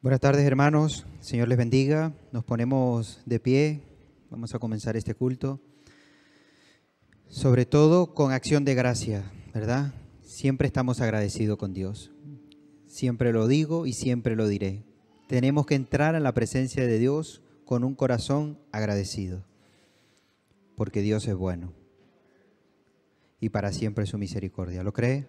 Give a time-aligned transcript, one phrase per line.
[0.00, 2.14] Buenas tardes hermanos, Señor les bendiga.
[2.30, 3.82] Nos ponemos de pie,
[4.30, 5.60] vamos a comenzar este culto.
[7.26, 9.92] Sobre todo con acción de gracia, ¿verdad?
[10.22, 12.12] Siempre estamos agradecidos con Dios.
[12.86, 14.84] Siempre lo digo y siempre lo diré.
[15.26, 19.44] Tenemos que entrar en la presencia de Dios con un corazón agradecido,
[20.76, 21.72] porque Dios es bueno
[23.40, 24.84] y para siempre su misericordia.
[24.84, 25.26] ¿Lo cree?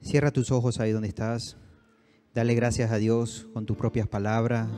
[0.00, 1.56] Cierra tus ojos ahí donde estás.
[2.34, 4.68] Dale gracias a Dios con tus propias palabras.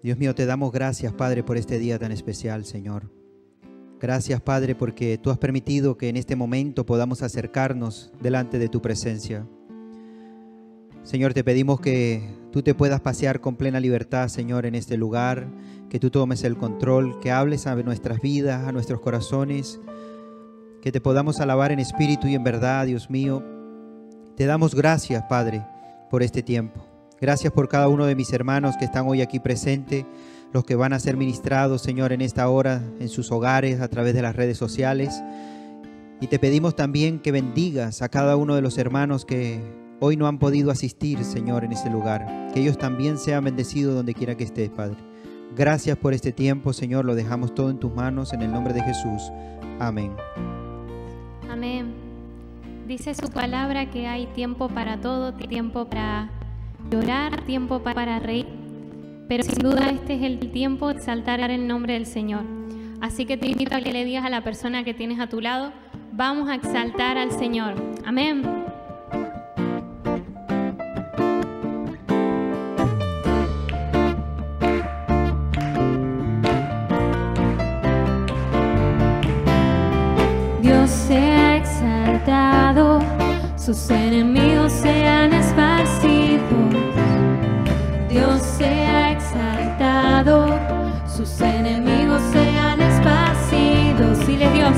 [0.00, 3.10] Dios mío, te damos gracias, Padre, por este día tan especial, Señor.
[3.98, 8.80] Gracias, Padre, porque tú has permitido que en este momento podamos acercarnos delante de tu
[8.80, 9.44] presencia.
[11.02, 15.48] Señor, te pedimos que tú te puedas pasear con plena libertad, Señor, en este lugar,
[15.90, 19.80] que tú tomes el control, que hables a nuestras vidas, a nuestros corazones,
[20.80, 23.42] que te podamos alabar en espíritu y en verdad, Dios mío,
[24.36, 25.64] te damos gracias, Padre,
[26.10, 26.84] por este tiempo.
[27.20, 30.04] Gracias por cada uno de mis hermanos que están hoy aquí presentes,
[30.52, 34.14] los que van a ser ministrados, Señor, en esta hora, en sus hogares, a través
[34.14, 35.22] de las redes sociales.
[36.20, 39.60] Y te pedimos también que bendigas a cada uno de los hermanos que
[40.00, 42.50] hoy no han podido asistir, Señor, en este lugar.
[42.52, 44.98] Que ellos también sean bendecidos donde quiera que estés, Padre.
[45.56, 47.04] Gracias por este tiempo, Señor.
[47.04, 49.30] Lo dejamos todo en tus manos, en el nombre de Jesús.
[49.78, 50.12] Amén.
[52.92, 56.28] Dice su palabra que hay tiempo para todo, tiempo para
[56.90, 58.46] llorar, tiempo para reír,
[59.28, 62.42] pero sin duda este es el tiempo de exaltar el nombre del Señor.
[63.00, 65.40] Así que te invito a que le digas a la persona que tienes a tu
[65.40, 65.72] lado,
[66.12, 67.76] vamos a exaltar al Señor.
[68.04, 68.42] Amén.
[83.56, 86.40] Sus enemigos sean esparcidos.
[88.08, 90.58] Dios sea exaltado,
[91.06, 94.26] sus enemigos sean esparcidos.
[94.26, 94.76] Dile Dios,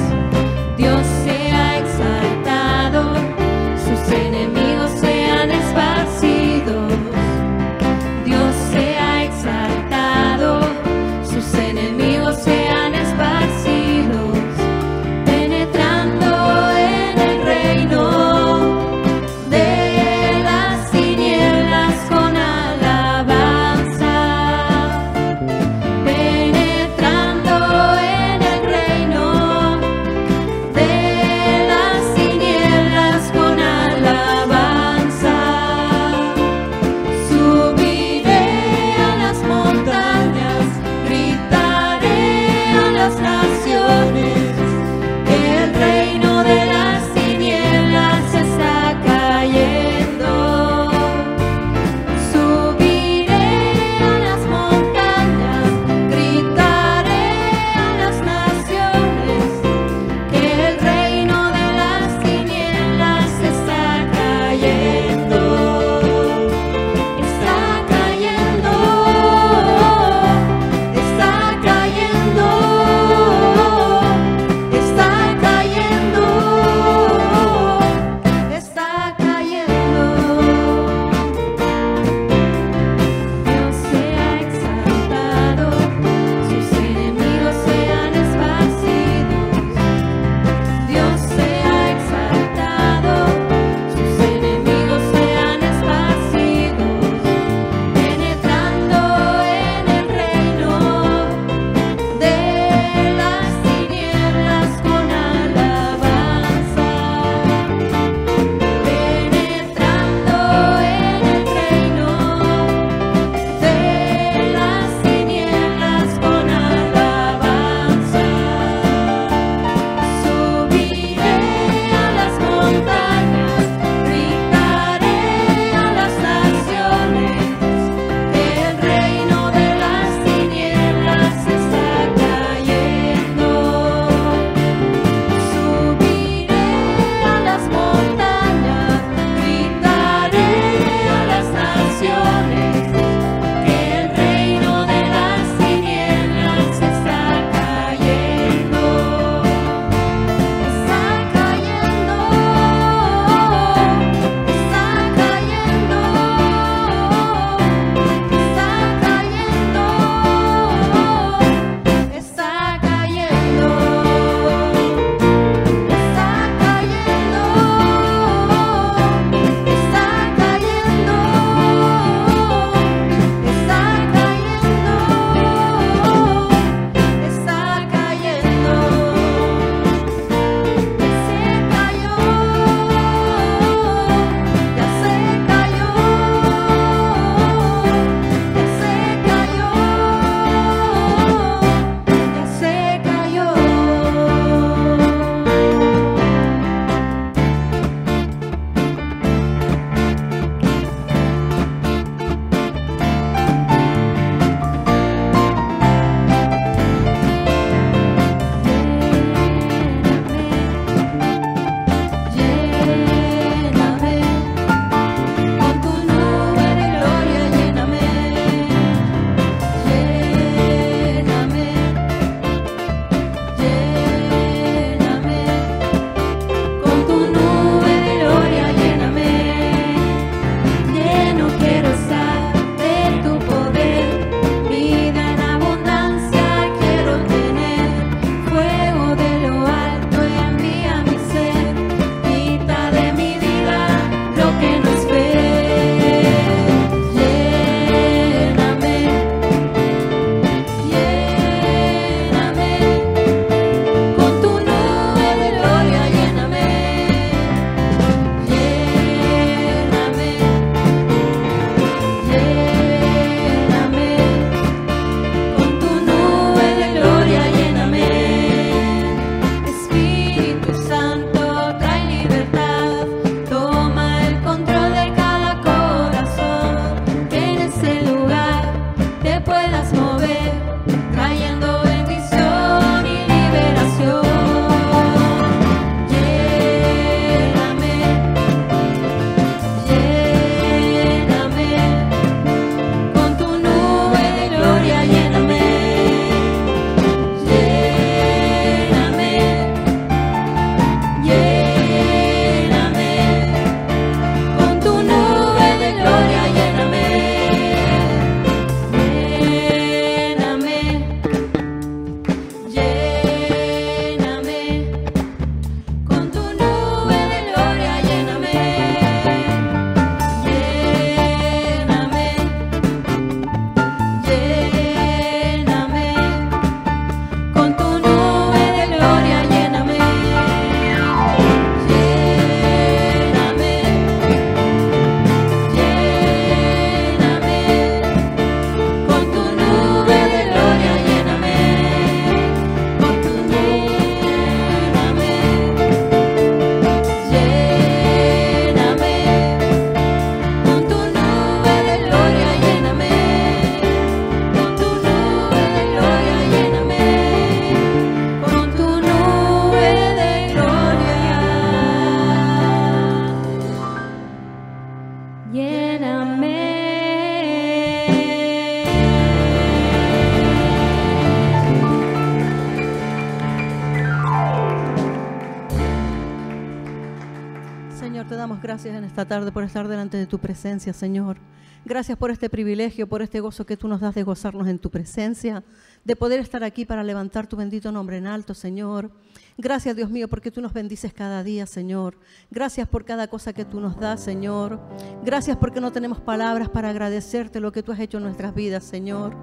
[378.75, 381.37] gracias en esta tarde por estar delante de tu presencia, Señor.
[381.85, 384.91] Gracias por este privilegio, por este gozo que tú nos das de gozarnos en tu
[384.91, 385.63] presencia,
[386.05, 389.13] de poder estar aquí para levantar tu bendito nombre en alto, Señor.
[389.57, 392.19] Gracias, Dios mío, porque tú nos bendices cada día, Señor.
[392.51, 394.81] Gracias por cada cosa que tú nos das, Señor.
[395.25, 398.83] Gracias porque no tenemos palabras para agradecerte lo que tú has hecho en nuestras vidas,
[398.83, 399.37] Señor.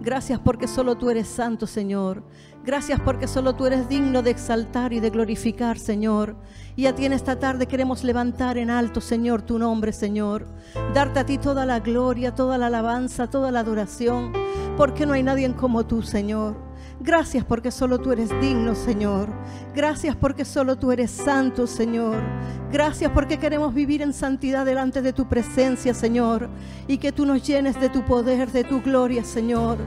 [0.00, 2.24] Gracias porque solo tú eres santo, Señor.
[2.64, 6.36] Gracias porque solo tú eres digno de exaltar y de glorificar, Señor.
[6.76, 10.46] Y a ti en esta tarde queremos levantar en alto, Señor, tu nombre, Señor.
[10.94, 14.32] Darte a ti toda la gloria, toda la alabanza, toda la adoración,
[14.76, 16.56] porque no hay nadie como tú, Señor.
[17.00, 19.28] Gracias porque solo tú eres digno, Señor.
[19.74, 22.22] Gracias porque solo tú eres santo, Señor.
[22.70, 26.48] Gracias porque queremos vivir en santidad delante de tu presencia, Señor.
[26.86, 29.78] Y que tú nos llenes de tu poder, de tu gloria, Señor.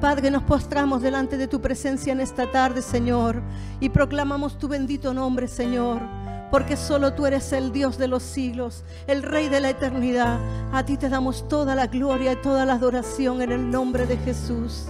[0.00, 3.42] Padre, nos postramos delante de tu presencia en esta tarde, Señor,
[3.80, 6.00] y proclamamos tu bendito nombre, Señor
[6.54, 10.38] porque solo tú eres el Dios de los siglos, el Rey de la eternidad.
[10.72, 14.16] A ti te damos toda la gloria y toda la adoración en el nombre de
[14.18, 14.84] Jesús.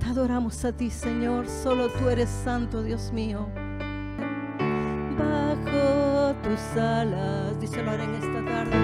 [0.00, 3.46] Te adoramos a ti, Señor, solo tú eres santo, Dios mío.
[5.18, 8.78] Bajo tus alas, díselo ahora en esta tarde,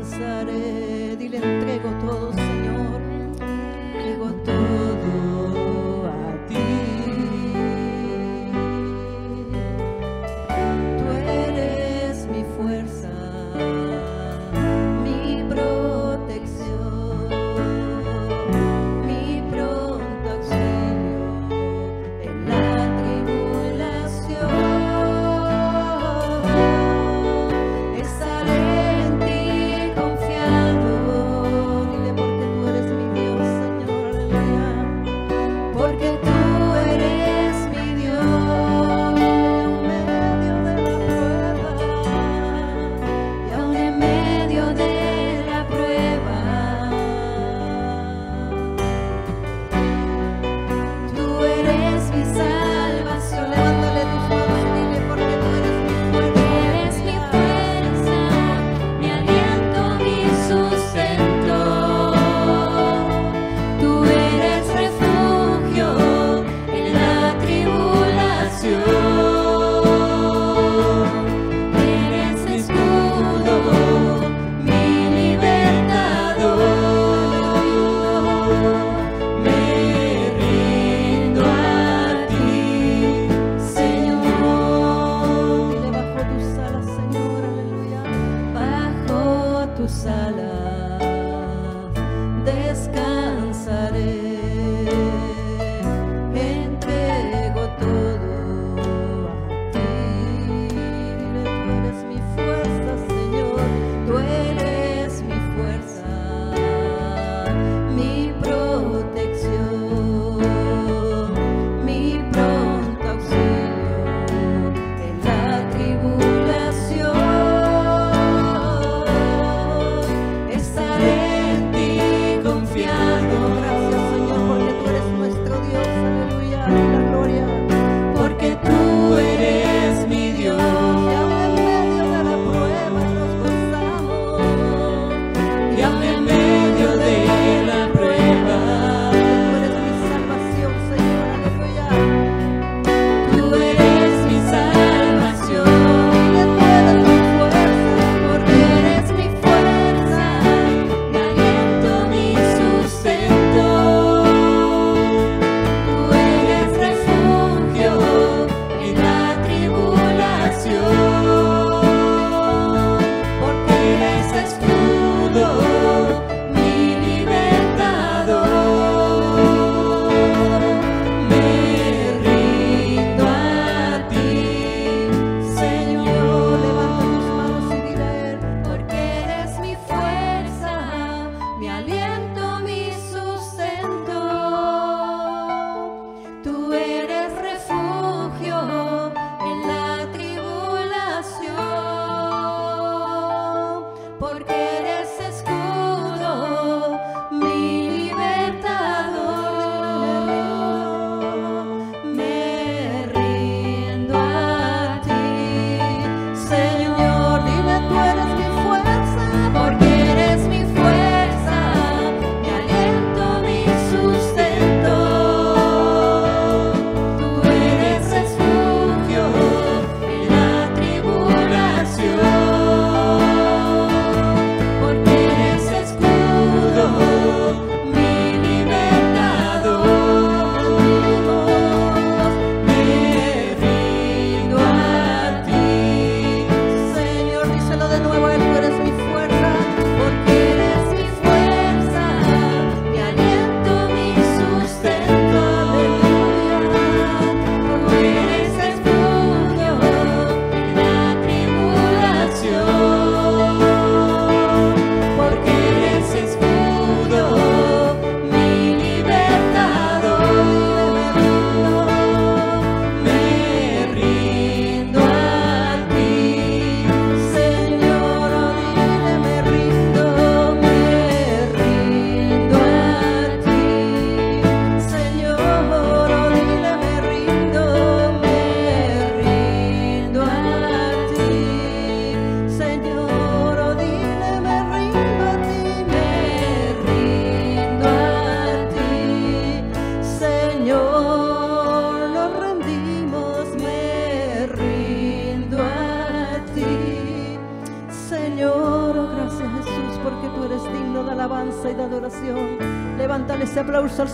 [0.00, 2.47] descansaré, dile entrego todo, Señor,
[4.18, 4.67] entrego todo.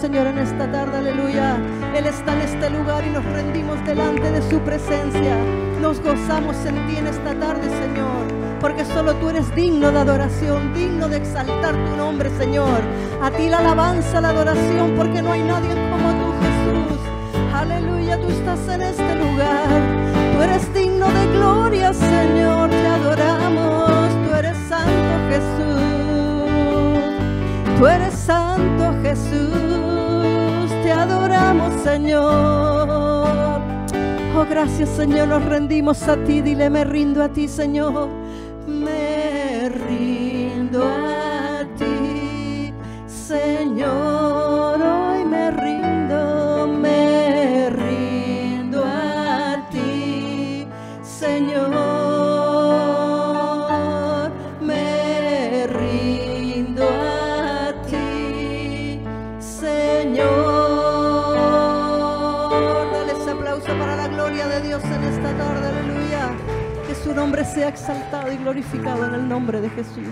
[0.05, 1.57] Señor en esta tarde, aleluya.
[1.97, 5.35] Él está en este lugar y nos rendimos delante de su presencia.
[5.81, 8.27] Nos gozamos en ti en esta tarde, Señor,
[8.61, 12.83] porque solo tú eres digno de adoración, digno de exaltar tu nombre, Señor.
[13.23, 17.01] A ti la alabanza, la adoración, porque no hay nadie como tú, Jesús.
[17.55, 19.81] Aleluya, tú estás en este lugar.
[20.35, 22.69] Tú eres digno de gloria, Señor.
[22.69, 24.11] Te adoramos.
[24.29, 25.81] Tú eres santo, Jesús.
[27.79, 29.94] Tú eres santo, Jesús.
[31.05, 33.29] Adoramos, Señor.
[34.35, 35.29] Oh, gracias, Señor.
[35.29, 36.41] Nos rendimos a ti.
[36.41, 38.09] Dile, me rindo a ti, Señor.
[67.55, 70.09] Sea exaltado y glorificado en el nombre de Jesús.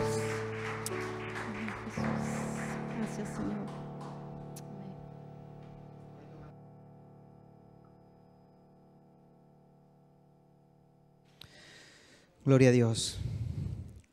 [2.99, 3.67] Gracias, Señor.
[12.45, 13.19] Gloria a Dios.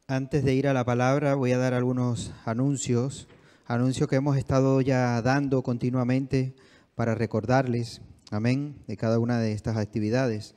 [0.07, 3.27] Antes de ir a la palabra voy a dar algunos anuncios,
[3.67, 6.55] anuncios que hemos estado ya dando continuamente
[6.95, 10.55] para recordarles, amén, de cada una de estas actividades.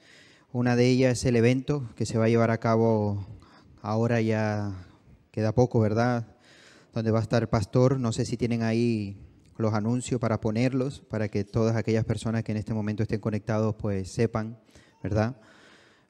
[0.54, 3.26] Una de ellas es el evento que se va a llevar a cabo
[3.80, 4.84] ahora ya
[5.30, 6.36] queda poco, ¿verdad?
[6.92, 7.98] Donde va a estar el pastor.
[7.98, 9.16] No sé si tienen ahí
[9.56, 13.76] los anuncios para ponerlos, para que todas aquellas personas que en este momento estén conectados
[13.76, 14.60] pues sepan,
[15.02, 15.40] ¿verdad?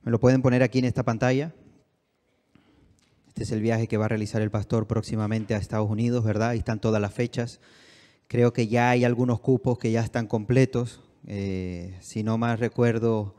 [0.03, 1.55] Me lo pueden poner aquí en esta pantalla.
[3.29, 6.49] Este es el viaje que va a realizar el pastor próximamente a Estados Unidos, ¿verdad?
[6.49, 7.61] Ahí están todas las fechas.
[8.27, 11.01] Creo que ya hay algunos cupos que ya están completos.
[11.29, 13.37] Eh, si no más recuerdo,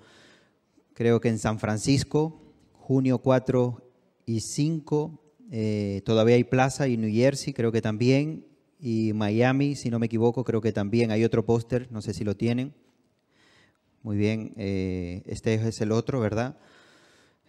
[0.94, 2.42] creo que en San Francisco,
[2.74, 3.92] junio 4
[4.26, 5.20] y 5,
[5.52, 8.46] eh, todavía hay plaza y New Jersey, creo que también.
[8.80, 12.24] Y Miami, si no me equivoco, creo que también hay otro póster, no sé si
[12.24, 12.74] lo tienen.
[14.02, 16.58] Muy bien, eh, este es el otro, ¿verdad?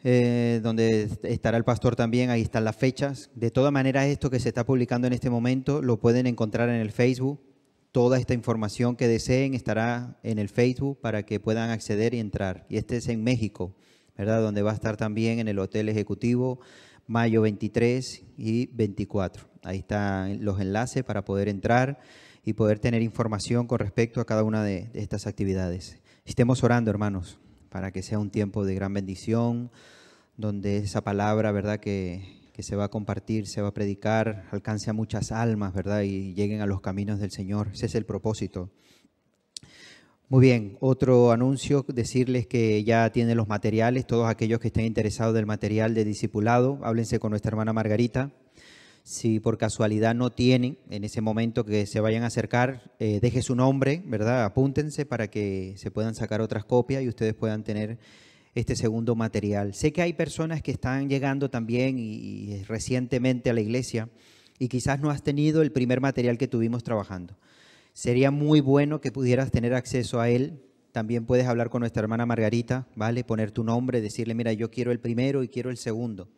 [0.04, 3.30] Eh, donde estará el pastor también, ahí están las fechas.
[3.34, 6.76] De todas maneras, esto que se está publicando en este momento lo pueden encontrar en
[6.76, 7.40] el Facebook.
[7.94, 12.66] Toda esta información que deseen estará en el Facebook para que puedan acceder y entrar.
[12.68, 13.76] Y este es en México,
[14.18, 14.42] ¿verdad?
[14.42, 16.58] Donde va a estar también en el Hotel Ejecutivo,
[17.06, 19.44] mayo 23 y 24.
[19.62, 22.00] Ahí están los enlaces para poder entrar
[22.44, 26.00] y poder tener información con respecto a cada una de, estas actividades.
[26.24, 29.70] Estemos orando, hermanos, para que sea un tiempo de gran bendición,
[30.36, 34.88] donde esa palabra, ¿verdad?, que, que, se va a compartir, se va a predicar, alcance
[34.88, 37.70] a muchas almas, ¿verdad?, y lleguen a los caminos del Señor.
[37.72, 38.70] Ese es el propósito.
[40.28, 45.34] Muy bien, otro anuncio, decirles que ya tienen los materiales, todos aquellos que estén interesados
[45.34, 48.30] del material de discipulado, háblense con nuestra hermana Margarita.
[49.02, 53.42] Si por casualidad no tienen en ese momento que se vayan a acercar, eh, deje
[53.42, 54.44] su nombre, ¿verdad?
[54.44, 57.98] Apúntense para que se puedan sacar otras copias y ustedes puedan tener
[58.54, 59.74] este segundo material.
[59.74, 64.08] Sé que hay personas que están llegando también y, recientemente a la iglesia
[64.58, 67.36] y quizás no has tenido el primer material que tuvimos trabajando.
[67.92, 70.62] Sería muy bueno que pudieras tener acceso a él.
[70.92, 73.24] También puedes hablar con nuestra hermana Margarita, ¿vale?
[73.24, 76.28] Poner tu nombre, decirle, mira, yo quiero el primero y quiero el segundo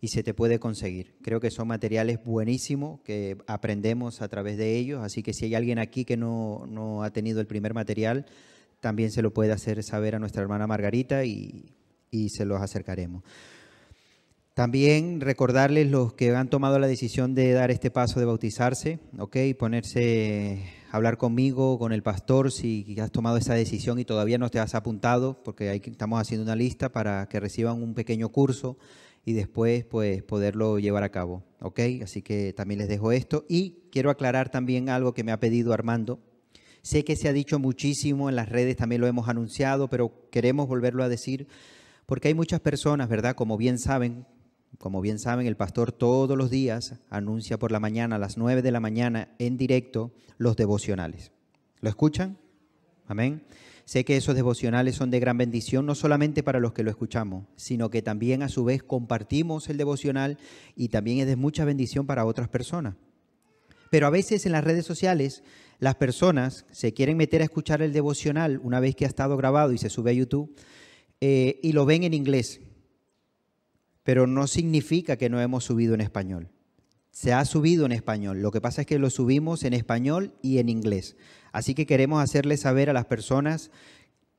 [0.00, 1.14] y se te puede conseguir.
[1.22, 5.54] Creo que son materiales buenísimos que aprendemos a través de ellos, así que si hay
[5.54, 8.26] alguien aquí que no, no, ha tenido el primer material,
[8.80, 11.74] también se lo puede hacer saber a nuestra hermana Margarita y,
[12.10, 13.22] y se los acercaremos.
[14.58, 19.36] También recordarles los que han tomado la decisión de dar este paso de bautizarse, ¿ok?
[19.56, 24.58] Ponerse, hablar conmigo, con el pastor, si has tomado esa decisión y todavía no te
[24.58, 28.78] has apuntado, porque ahí estamos haciendo una lista para que reciban un pequeño curso
[29.24, 31.78] y después pues poderlo llevar a cabo, ¿ok?
[32.02, 35.72] Así que también les dejo esto y quiero aclarar también algo que me ha pedido
[35.72, 36.18] Armando.
[36.82, 40.68] Sé que se ha dicho muchísimo en las redes, también lo hemos anunciado, pero queremos
[40.68, 41.46] volverlo a decir
[42.08, 43.36] porque hay muchas personas, ¿verdad?
[43.36, 44.24] Como bien saben,
[44.78, 48.62] como bien saben, el pastor todos los días anuncia por la mañana a las 9
[48.62, 51.32] de la mañana en directo los devocionales.
[51.80, 52.38] ¿Lo escuchan?
[53.06, 53.42] Amén.
[53.84, 57.44] Sé que esos devocionales son de gran bendición, no solamente para los que lo escuchamos,
[57.56, 60.38] sino que también a su vez compartimos el devocional
[60.76, 62.94] y también es de mucha bendición para otras personas.
[63.90, 65.42] Pero a veces en las redes sociales
[65.78, 69.72] las personas se quieren meter a escuchar el devocional una vez que ha estado grabado
[69.72, 70.54] y se sube a YouTube
[71.20, 72.60] eh, y lo ven en inglés,
[74.02, 76.50] pero no significa que no hemos subido en español.
[77.10, 78.42] se ha subido en español.
[78.42, 81.16] Lo que pasa es que lo subimos en español y en inglés.
[81.50, 83.72] Así que queremos hacerles saber a las personas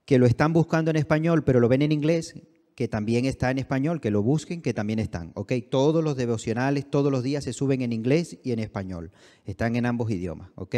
[0.06, 2.36] que lo están buscando en español, pero lo ven en inglés,
[2.80, 5.34] que también está en español, que lo busquen, que también están.
[5.36, 5.52] ¿ok?
[5.70, 9.12] Todos los devocionales, todos los días se suben en inglés y en español.
[9.44, 10.50] Están en ambos idiomas.
[10.56, 10.76] ¿ok?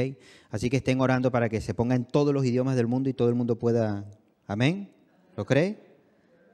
[0.50, 3.14] Así que estén orando para que se ponga en todos los idiomas del mundo y
[3.14, 4.10] todo el mundo pueda.
[4.48, 4.90] Amén.
[5.38, 5.78] ¿Lo cree?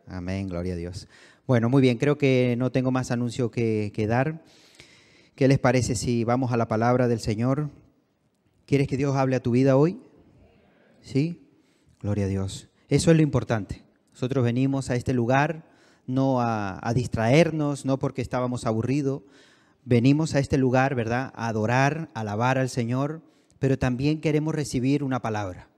[0.05, 1.07] Amén, gloria a Dios.
[1.47, 4.43] Bueno, muy bien, creo que no tengo más anuncio que, que dar.
[5.33, 7.69] ¿Qué les parece si vamos a la palabra del Señor?
[8.65, 9.97] ¿Quieres que Dios hable a tu vida hoy?
[10.99, 11.47] ¿Sí?
[12.01, 12.67] Gloria a Dios.
[12.89, 13.86] Eso es lo importante.
[14.17, 15.63] Nosotros venimos a este lugar
[16.07, 19.21] no a, distraernos, no porque estábamos aburridos.
[19.85, 21.31] Venimos a este lugar, ¿verdad?
[21.35, 23.21] A adorar, a alabar al Señor,
[23.59, 25.69] pero también queremos recibir una palabra.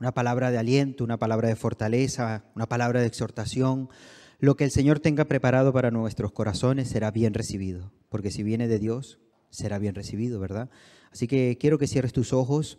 [0.00, 3.90] Una palabra de aliento, una palabra de fortaleza, una palabra de exhortación.
[4.38, 8.68] Lo que el Señor tenga preparado para nuestros corazones será bien recibido, porque si viene
[8.68, 9.18] de Dios,
[9.50, 10.70] será bien recibido, ¿verdad?
[11.12, 12.78] Así que quiero que cierres tus ojos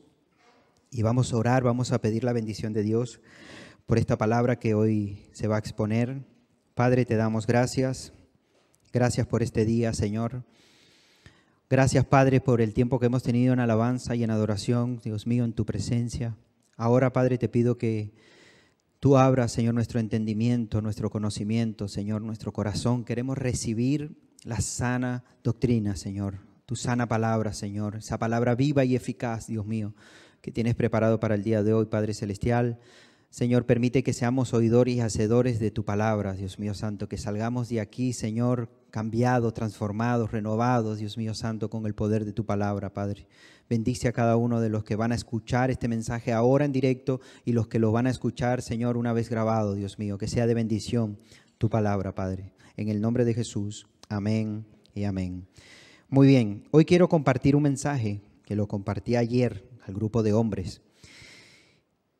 [0.89, 3.19] y vamos a orar, vamos a pedir la bendición de Dios
[3.85, 6.23] por esta palabra que hoy se va a exponer.
[6.73, 8.13] Padre, te damos gracias.
[8.91, 10.43] Gracias por este día, Señor.
[11.69, 15.43] Gracias, Padre, por el tiempo que hemos tenido en alabanza y en adoración, Dios mío,
[15.43, 16.37] en tu presencia.
[16.77, 18.13] Ahora, Padre, te pido que
[18.99, 23.03] tú abras, Señor, nuestro entendimiento, nuestro conocimiento, Señor, nuestro corazón.
[23.03, 29.47] Queremos recibir la sana doctrina, Señor, tu sana palabra, Señor, esa palabra viva y eficaz,
[29.47, 29.93] Dios mío,
[30.41, 32.79] que tienes preparado para el día de hoy, Padre Celestial.
[33.33, 37.67] Señor, permite que seamos oidores y hacedores de tu palabra, Dios mío santo, que salgamos
[37.67, 42.93] de aquí, Señor, cambiados, transformados, renovados, Dios mío santo, con el poder de tu palabra,
[42.93, 43.25] Padre.
[43.67, 47.21] Bendice a cada uno de los que van a escuchar este mensaje ahora en directo
[47.43, 50.45] y los que lo van a escuchar, Señor, una vez grabado, Dios mío, que sea
[50.45, 51.17] de bendición
[51.57, 52.53] tu palabra, Padre.
[52.77, 55.47] En el nombre de Jesús, amén y amén.
[56.07, 60.83] Muy bien, hoy quiero compartir un mensaje que lo compartí ayer al grupo de hombres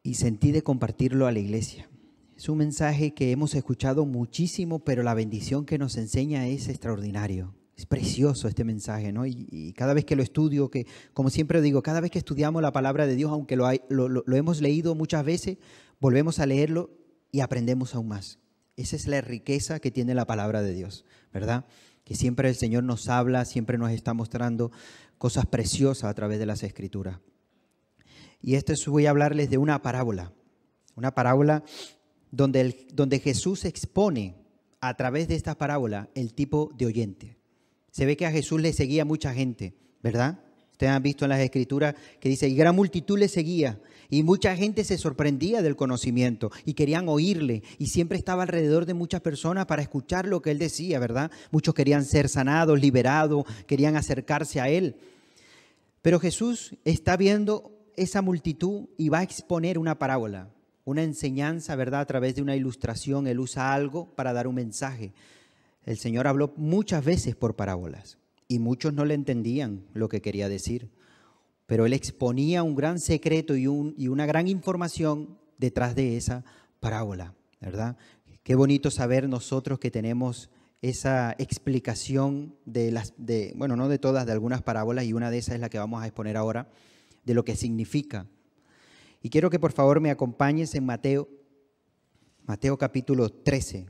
[0.03, 1.89] y sentí de compartirlo a la iglesia.
[2.37, 7.55] Es un mensaje que hemos escuchado muchísimo, pero la bendición que nos enseña es extraordinario.
[7.77, 9.25] Es precioso este mensaje, ¿no?
[9.25, 12.71] Y, cada vez que lo estudio, que como siempre digo, cada vez que estudiamos la
[12.71, 15.57] palabra de Dios, aunque lo, lo hemos leído muchas veces,
[15.99, 16.91] volvemos a leerlo
[17.31, 18.39] y aprendemos aún más.
[18.75, 21.65] Esa es la riqueza que tiene la palabra de Dios, ¿verdad?
[22.03, 24.71] Que siempre el Señor nos habla, siempre nos está mostrando
[25.17, 27.19] cosas preciosas a través de las escrituras.
[28.43, 30.33] Y esto voy a hablarles de una parábola,
[30.95, 31.63] una parábola
[32.29, 34.35] donde, donde Jesús expone
[34.81, 37.37] a través de esta parábola el tipo de oyente.
[37.89, 40.41] Se ve que a Jesús le seguía mucha gente, ¿verdad?
[40.73, 43.79] Ustedes han visto en las escrituras que dice, y gran multitud le seguía,
[44.09, 48.93] y mucha gente se sorprendía del conocimiento y querían oírle, y siempre estaba alrededor de
[48.93, 51.31] muchas personas para escuchar lo que él decía, ¿verdad?
[51.51, 54.97] Muchos querían ser sanados, liberados, querían acercarse a él.
[56.01, 60.49] Pero Jesús está viendo esa multitud y va a exponer una parábola,
[60.85, 62.01] una enseñanza, ¿verdad?
[62.01, 65.13] A través de una ilustración, él usa algo para dar un mensaje.
[65.85, 70.49] El Señor habló muchas veces por parábolas y muchos no le entendían lo que quería
[70.49, 70.89] decir,
[71.65, 76.43] pero él exponía un gran secreto y, un, y una gran información detrás de esa
[76.79, 77.97] parábola, ¿verdad?
[78.43, 80.49] Qué bonito saber nosotros que tenemos
[80.81, 85.37] esa explicación de las, de, bueno, no de todas, de algunas parábolas, y una de
[85.37, 86.69] esas es la que vamos a exponer ahora,
[87.23, 88.27] de lo que significa.
[89.21, 91.29] Y quiero que por favor me acompañes en Mateo,
[92.45, 93.87] Mateo capítulo 13.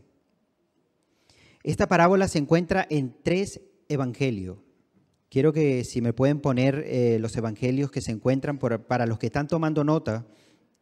[1.64, 4.60] Esta parábola se encuentra en tres evangelios.
[5.30, 9.26] Quiero que si me pueden poner eh, los evangelios que se encuentran para los que
[9.26, 10.28] están tomando nota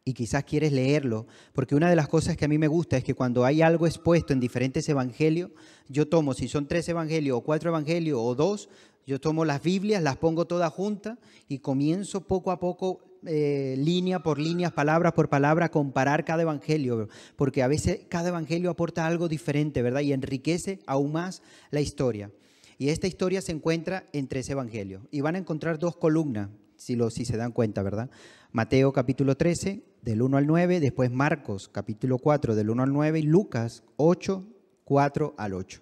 [0.04, 3.04] y quizás quieres leerlo, porque una de las cosas que a mí me gusta es
[3.04, 5.52] que cuando hay algo expuesto en diferentes evangelios,
[5.88, 8.68] yo tomo, si son tres evangelios o cuatro evangelios o dos,
[9.06, 14.22] yo tomo las Biblias, las pongo todas juntas y comienzo poco a poco, eh, línea
[14.22, 19.06] por línea, palabra por palabra, a comparar cada evangelio, porque a veces cada evangelio aporta
[19.06, 20.00] algo diferente, ¿verdad?
[20.00, 22.30] Y enriquece aún más la historia.
[22.78, 25.02] Y esta historia se encuentra en tres evangelios.
[25.10, 28.10] Y van a encontrar dos columnas, si, si se dan cuenta, ¿verdad?
[28.50, 33.20] Mateo capítulo 13, del 1 al 9, después Marcos capítulo 4, del 1 al 9,
[33.20, 34.44] y Lucas 8,
[34.84, 35.80] 4 al 8.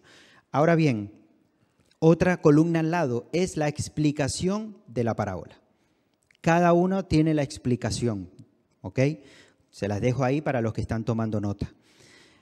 [0.53, 1.11] Ahora bien,
[2.01, 5.61] otra columna al lado es la explicación de la parábola.
[6.41, 8.31] Cada uno tiene la explicación,
[8.81, 8.99] ¿ok?
[9.71, 11.75] Se las dejo ahí para los que están tomando nota.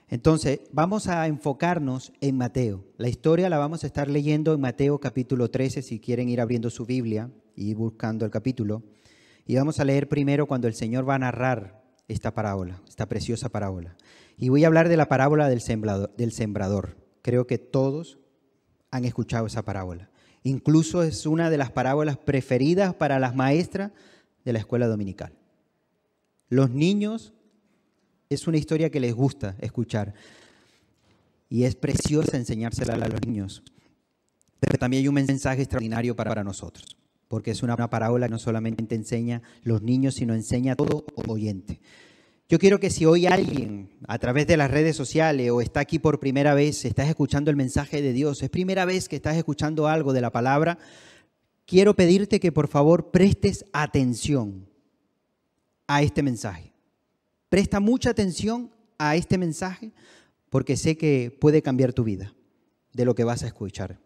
[0.07, 2.85] Entonces, vamos a enfocarnos en Mateo.
[2.97, 6.69] La historia la vamos a estar leyendo en Mateo capítulo 13, si quieren ir abriendo
[6.69, 8.81] su Biblia y buscando el capítulo.
[9.45, 13.49] Y vamos a leer primero cuando el Señor va a narrar esta parábola, esta preciosa
[13.49, 13.97] parábola.
[14.37, 15.61] Y voy a hablar de la parábola del.
[16.17, 16.95] Del sembrador.
[17.21, 18.18] Creo que todos
[18.91, 20.09] han escuchado esa parábola.
[20.43, 23.91] Incluso es una de las parábolas preferidas para las maestras
[24.45, 25.33] de la escuela dominical.
[26.47, 27.33] Los niños
[28.29, 30.13] es una historia que les gusta escuchar
[31.49, 33.63] y es preciosa enseñársela a los niños.
[34.59, 36.97] Pero también hay un mensaje extraordinario para, nosotros,
[37.27, 41.79] porque es una, parábola que no solamente enseña los niños, sino enseña a todo oyente.
[42.49, 45.99] Yo quiero que si hoy alguien a través de las redes sociales o está aquí
[45.99, 49.87] por primera vez, estás escuchando el mensaje de Dios, es primera vez que estás escuchando
[49.87, 50.79] algo de la palabra,
[51.67, 54.67] quiero pedirte que por favor prestes atención
[55.85, 56.73] a este mensaje.
[57.49, 59.93] Presta mucha atención a este mensaje
[60.49, 62.33] porque sé que puede cambiar tu vida
[62.93, 63.99] de lo que vas a escuchar.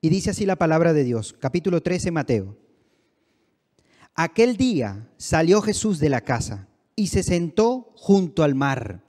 [0.00, 2.56] Y dice así la palabra de Dios, capítulo 13, Mateo.
[4.14, 9.04] Aquel día salió Jesús de la casa y se sentó junto al mar.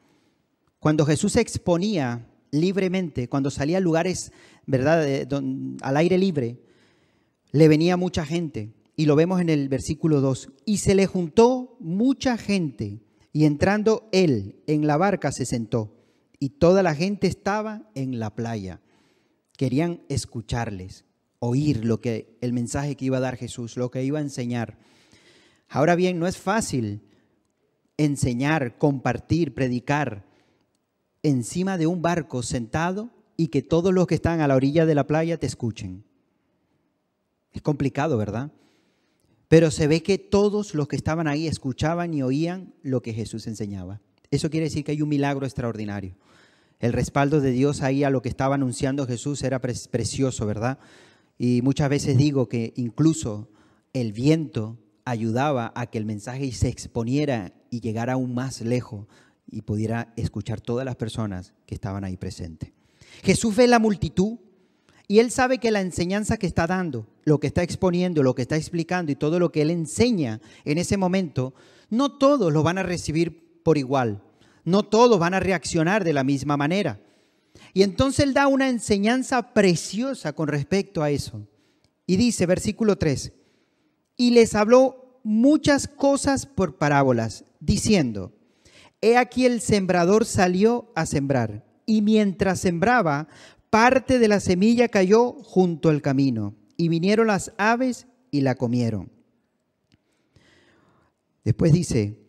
[0.79, 4.31] Cuando Jesús se exponía libremente, cuando salía a lugares,
[4.65, 5.27] ¿verdad?,
[5.81, 6.59] al aire libre,
[7.51, 8.73] le venía mucha gente.
[8.97, 10.49] Y lo vemos en el versículo 2.
[10.65, 13.01] Y se le juntó mucha gente.
[13.33, 15.93] Y entrando él en la barca se sentó.
[16.39, 18.81] Y toda la gente estaba en la playa.
[19.57, 21.05] Querían escucharles,
[21.39, 24.77] oír lo que el mensaje que iba a dar Jesús, lo que iba a enseñar.
[25.69, 27.01] Ahora bien, no es fácil
[27.97, 30.25] enseñar, compartir, predicar
[31.23, 34.95] encima de un barco sentado y que todos los que están a la orilla de
[34.95, 36.03] la playa te escuchen.
[37.51, 38.51] Es complicado, ¿verdad?
[39.47, 43.47] Pero se ve que todos los que estaban ahí escuchaban y oían lo que Jesús
[43.47, 44.01] enseñaba.
[44.31, 46.15] Eso quiere decir que hay un milagro extraordinario.
[46.79, 50.79] El respaldo de Dios ahí a lo que estaba anunciando Jesús era precioso, ¿verdad?
[51.37, 53.49] Y muchas veces digo que incluso
[53.93, 59.07] el viento ayudaba a que el mensaje se exponiera y llegara aún más lejos
[59.49, 62.71] y pudiera escuchar todas las personas que estaban ahí presentes.
[63.23, 64.39] Jesús ve la multitud
[65.07, 68.41] y él sabe que la enseñanza que está dando, lo que está exponiendo, lo que
[68.41, 71.53] está explicando y todo lo que él enseña en ese momento,
[71.89, 74.23] no todos lo van a recibir por igual,
[74.63, 76.99] no todos van a reaccionar de la misma manera.
[77.73, 81.47] Y entonces él da una enseñanza preciosa con respecto a eso.
[82.07, 83.31] Y dice, versículo 3,
[84.17, 88.33] y les habló muchas cosas por parábolas, diciendo,
[89.01, 93.27] He aquí el sembrador salió a sembrar, y mientras sembraba,
[93.69, 99.11] parte de la semilla cayó junto al camino, y vinieron las aves y la comieron.
[101.43, 102.19] Después dice,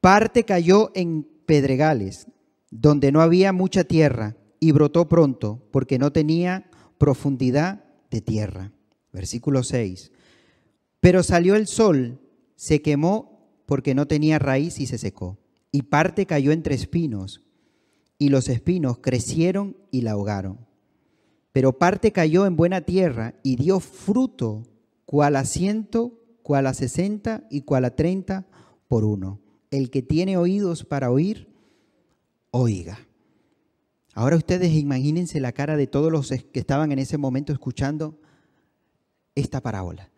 [0.00, 2.28] parte cayó en pedregales,
[2.70, 8.72] donde no había mucha tierra, y brotó pronto, porque no tenía profundidad de tierra.
[9.12, 10.10] Versículo 6.
[11.04, 12.18] Pero salió el sol,
[12.56, 15.36] se quemó porque no tenía raíz y se secó.
[15.70, 17.42] Y parte cayó entre espinos,
[18.16, 20.60] y los espinos crecieron y la ahogaron.
[21.52, 24.62] Pero parte cayó en buena tierra y dio fruto,
[25.04, 28.46] cual a ciento, cual a sesenta y cual a treinta
[28.88, 29.42] por uno.
[29.70, 31.52] El que tiene oídos para oír,
[32.50, 32.98] oiga.
[34.14, 38.18] Ahora ustedes imagínense la cara de todos los que estaban en ese momento escuchando
[39.34, 40.13] esta parábola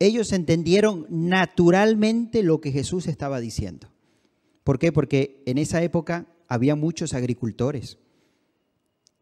[0.00, 3.92] ellos entendieron naturalmente lo que Jesús estaba diciendo.
[4.64, 4.92] ¿Por qué?
[4.92, 7.98] Porque en esa época había muchos agricultores.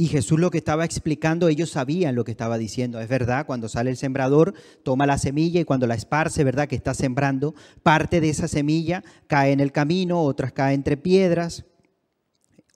[0.01, 3.01] Y Jesús lo que estaba explicando, ellos sabían lo que estaba diciendo.
[3.01, 6.69] Es verdad, cuando sale el sembrador, toma la semilla y cuando la esparce, ¿verdad?
[6.69, 11.65] Que está sembrando, parte de esa semilla cae en el camino, otras cae entre piedras,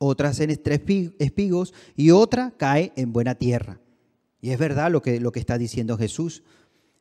[0.00, 3.78] otras en espigos y otra cae en buena tierra.
[4.40, 6.42] Y es verdad lo que, lo que está diciendo Jesús.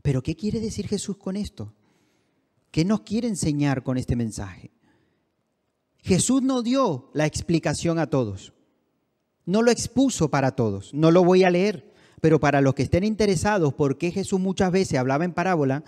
[0.01, 1.73] Pero ¿qué quiere decir Jesús con esto?
[2.71, 4.71] ¿Qué nos quiere enseñar con este mensaje?
[5.99, 8.53] Jesús no dio la explicación a todos.
[9.45, 10.93] No lo expuso para todos.
[10.93, 11.91] No lo voy a leer.
[12.21, 15.83] Pero para los que estén interesados por qué Jesús muchas veces hablaba en parábola,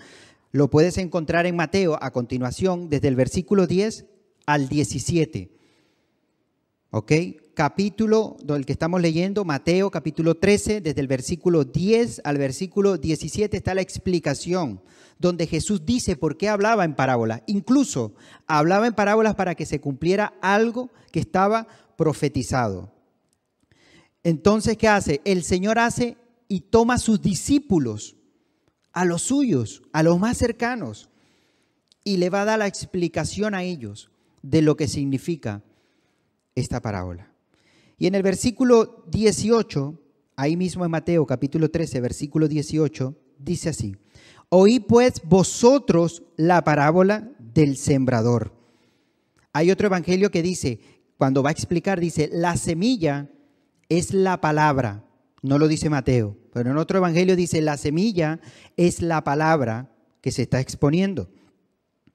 [0.50, 4.06] lo puedes encontrar en Mateo a continuación, desde el versículo 10
[4.46, 5.50] al 17.
[6.90, 7.12] ¿Ok?
[7.54, 13.56] Capítulo, el que estamos leyendo, Mateo capítulo 13, desde el versículo 10 al versículo 17
[13.56, 14.80] está la explicación,
[15.18, 17.42] donde Jesús dice por qué hablaba en parábolas.
[17.46, 18.14] Incluso
[18.46, 22.92] hablaba en parábolas para que se cumpliera algo que estaba profetizado.
[24.22, 25.20] Entonces, ¿qué hace?
[25.24, 26.16] El Señor hace
[26.48, 28.16] y toma a sus discípulos,
[28.92, 31.08] a los suyos, a los más cercanos,
[32.02, 34.10] y le va a dar la explicación a ellos
[34.42, 35.62] de lo que significa
[36.54, 37.33] esta parábola.
[38.04, 39.98] Y en el versículo 18,
[40.36, 43.96] ahí mismo en Mateo capítulo 13, versículo 18, dice así,
[44.50, 48.52] oí pues vosotros la parábola del sembrador.
[49.54, 50.80] Hay otro evangelio que dice,
[51.16, 53.30] cuando va a explicar, dice, la semilla
[53.88, 55.02] es la palabra.
[55.40, 58.38] No lo dice Mateo, pero en otro evangelio dice, la semilla
[58.76, 59.90] es la palabra
[60.20, 61.30] que se está exponiendo.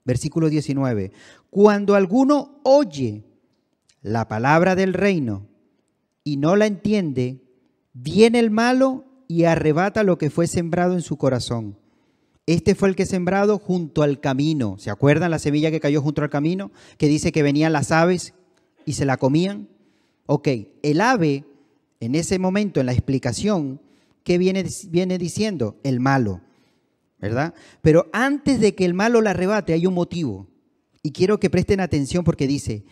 [0.05, 1.11] Versículo 19.
[1.49, 3.23] Cuando alguno oye
[4.03, 5.48] la palabra del reino
[6.23, 7.41] y no la entiende,
[7.93, 11.77] viene el malo y arrebata lo que fue sembrado en su corazón.
[12.45, 14.77] Este fue el que sembrado junto al camino.
[14.79, 16.71] ¿Se acuerdan la semilla que cayó junto al camino?
[16.97, 18.33] Que dice que venían las aves
[18.85, 19.69] y se la comían.
[20.25, 20.47] Ok,
[20.81, 21.45] el ave
[21.99, 23.81] en ese momento, en la explicación,
[24.23, 25.77] ¿qué viene, viene diciendo?
[25.83, 26.41] El malo,
[27.19, 27.53] ¿verdad?
[27.81, 30.47] Pero antes de que el malo la arrebate hay un motivo.
[31.03, 32.83] Y quiero que presten atención porque dice,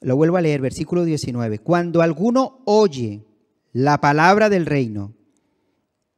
[0.00, 3.24] lo vuelvo a leer, versículo 19, cuando alguno oye
[3.72, 5.14] la palabra del reino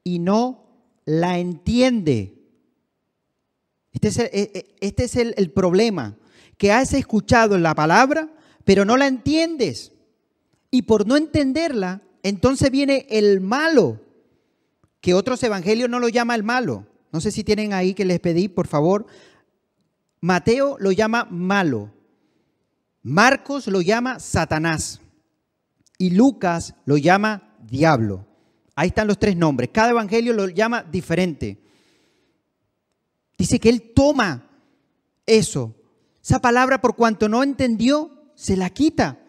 [0.04, 0.66] y no
[1.04, 2.34] la entiende,
[3.92, 6.16] este es, el, e, e, este es el, problema,
[6.58, 8.28] que has escuchado la palabra,
[8.64, 9.92] pero no la entiendes.
[10.70, 14.00] Y por no entenderla, entonces viene el malo,
[15.00, 16.86] que otros evangelios no lo llama el malo.
[17.12, 19.06] No sé si tienen ahí que les pedí, por favor.
[20.20, 21.92] Mateo lo llama malo.
[23.06, 25.00] Marcos lo llama Satanás.
[25.96, 28.26] Y Lucas lo llama diablo.
[28.74, 29.70] Ahí están los tres nombres.
[29.72, 31.56] Cada evangelio lo llama diferente.
[33.38, 34.50] Dice que él toma
[35.24, 35.72] eso.
[36.20, 39.20] Esa palabra, por cuanto no entendió, se la quita.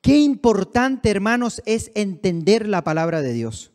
[0.00, 3.71] Qué importante, hermanos, es entender la palabra de Dios.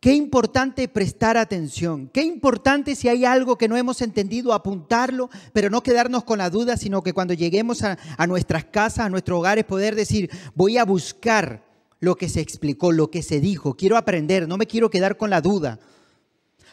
[0.00, 2.08] Qué importante prestar atención.
[2.08, 6.50] Qué importante si hay algo que no hemos entendido, apuntarlo, pero no quedarnos con la
[6.50, 10.84] duda, sino que cuando lleguemos a, nuestras casas, a nuestros hogares, poder decir, voy a
[10.84, 11.64] buscar
[11.98, 13.74] lo que se explicó, lo que se dijo.
[13.74, 15.80] Quiero aprender, no me quiero quedar con la duda.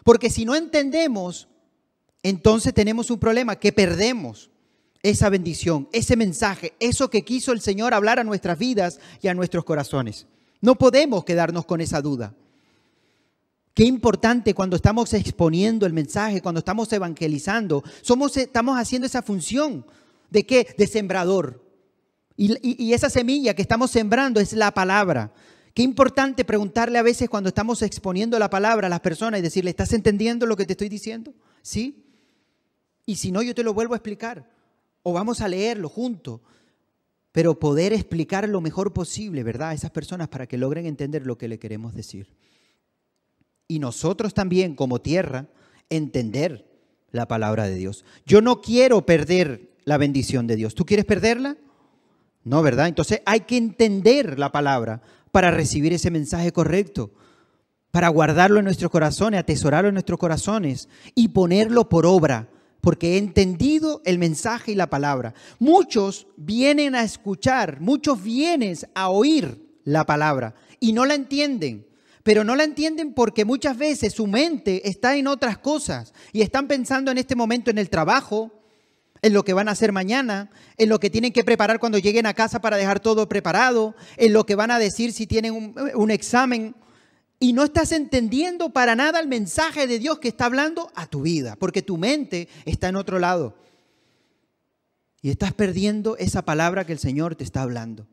[0.04, 1.48] Porque si no entendemos,
[2.22, 4.52] entonces tenemos un problema, que perdemos
[5.02, 9.34] esa bendición, ese mensaje, eso que quiso el Señor hablar a nuestras vidas y a
[9.34, 10.28] nuestros corazones.
[10.62, 12.36] No podemos quedarnos con esa duda.
[13.76, 19.86] Qué importante cuando estamos exponiendo el mensaje, cuando estamos evangelizando, somos, estamos haciendo esa función
[20.30, 20.74] de qué?
[20.78, 21.62] De sembrador.
[22.38, 25.34] Y, y esa semilla que estamos sembrando es la palabra.
[25.74, 29.72] Qué importante preguntarle a veces cuando estamos exponiendo la palabra a las personas y decirle,
[29.72, 31.34] ¿estás entendiendo lo que te estoy diciendo?
[31.62, 32.06] ¿Sí?
[33.06, 34.50] Y si no, yo te lo vuelvo a explicar.
[35.04, 36.40] O vamos a leerlo juntos.
[37.34, 39.72] Pero poder explicar lo mejor posible, ¿verdad?
[39.72, 42.30] A esas personas para que logren entender lo que le queremos decir.
[43.68, 45.48] Y nosotros también, como tierra,
[45.90, 46.66] entender
[47.12, 48.06] la palabra de Dios.
[48.26, 50.76] Yo no quiero perder la bendición de Dios.
[50.76, 51.58] ¿Tú quieres perderla?
[52.44, 52.88] No, ¿verdad?
[52.88, 55.02] Entonces hay que entender la palabra
[55.32, 57.12] para recibir ese mensaje correcto,
[57.92, 62.50] para guardarlo en nuestros corazones, atesorarlo en nuestros corazones y ponerlo por obra,
[62.82, 65.34] porque he entendido el mensaje y la palabra.
[65.58, 71.88] Muchos vienen a escuchar, muchos vienen a oír la palabra y no la entienden
[72.26, 76.68] pero no la entienden porque muchas veces su mente está en otras cosas y están
[76.68, 78.52] pensando en este momento en el trabajo,
[79.22, 82.26] en lo que van a hacer mañana, en lo que tienen que preparar cuando lleguen
[82.26, 86.10] a casa para dejar todo preparado, en lo que van a decir si tienen un,
[86.10, 86.76] examen.
[87.40, 91.22] Y no estás entendiendo para nada el mensaje de Dios que está hablando a tu
[91.22, 93.56] vida, porque tu mente está en otro lado.
[95.22, 98.08] Y estás perdiendo esa palabra que el Señor te está hablando.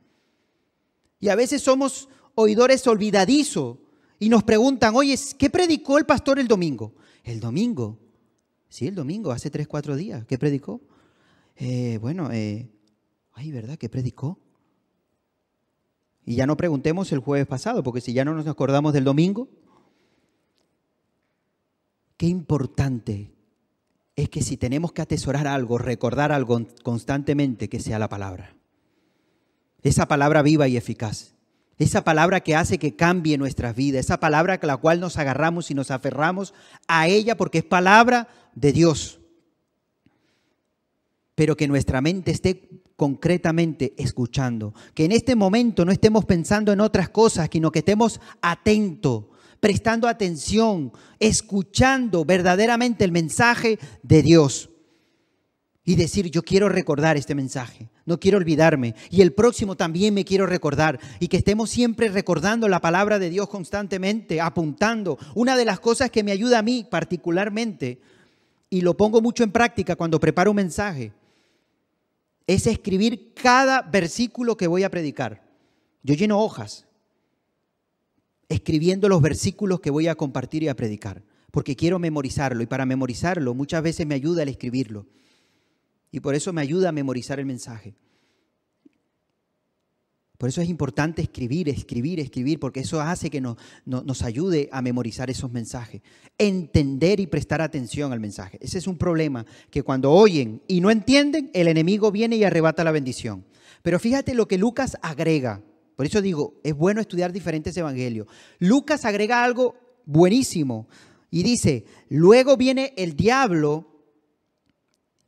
[1.19, 3.79] Y a veces somos oidores olvidadizos
[4.23, 6.95] y nos preguntan, oye, ¿qué predicó el pastor el domingo?
[7.25, 7.99] El domingo.
[8.69, 10.25] Sí, el domingo, hace tres, cuatro días.
[10.27, 10.81] ¿Qué predicó?
[11.57, 12.71] Eh, bueno, eh,
[13.33, 13.77] ay, ¿verdad?
[13.77, 14.39] ¿Qué predicó?
[16.25, 19.49] Y ya no preguntemos el jueves pasado, porque si ya no nos acordamos del domingo,
[22.17, 23.35] qué importante
[24.15, 28.55] es que si tenemos que atesorar algo, recordar algo constantemente, que sea la palabra.
[29.83, 31.35] Esa palabra viva y eficaz.
[31.79, 34.05] Esa palabra que hace que cambie nuestras vidas.
[34.07, 36.55] Esa palabra con la cual nos agarramos y nos aferramos
[36.87, 39.19] a ella porque es palabra de Dios
[41.35, 44.75] pero que nuestra mente esté concretamente escuchando.
[44.95, 49.25] Que en este momento no estemos pensando en otras cosas, sino que estemos atentos,
[49.61, 54.71] prestando atención, escuchando verdaderamente el mensaje de Dios.
[55.85, 58.95] Y decir, yo quiero recordar este mensaje, no quiero olvidarme.
[59.11, 61.01] Y el próximo también me quiero recordar.
[61.19, 65.19] Y que estemos siempre recordando la palabra de Dios constantemente, apuntando.
[65.35, 68.01] Una de las cosas que me ayuda a mí particularmente,
[68.71, 71.13] y lo pongo mucho en práctica cuando preparo un mensaje,
[72.47, 75.43] es escribir cada versículo que voy a predicar.
[76.03, 76.87] Yo lleno hojas
[78.49, 82.87] escribiendo los versículos que voy a compartir y a predicar, porque quiero memorizarlo y para
[82.87, 85.07] memorizarlo muchas veces me ayuda el escribirlo.
[86.13, 87.97] Y por eso me ayuda a memorizar el mensaje.
[90.37, 93.57] Por eso es importante escribir, escribir, escribir, porque eso hace que nos,
[93.87, 96.03] nos, ayude a memorizar esos mensajes.
[96.37, 98.59] Entender y prestar atención al mensaje.
[98.61, 102.83] Ese es un problema, que cuando oyen y no entienden, el enemigo viene y arrebata
[102.83, 103.45] la bendición.
[103.83, 105.63] Pero fíjate lo que Lucas agrega.
[105.95, 108.27] Por eso digo, es bueno estudiar diferentes evangelios.
[108.59, 110.89] Lucas agrega algo buenísimo
[111.31, 113.92] y dice, luego viene el diablo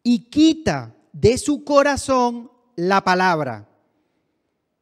[0.04, 3.68] y quita de su corazón la palabra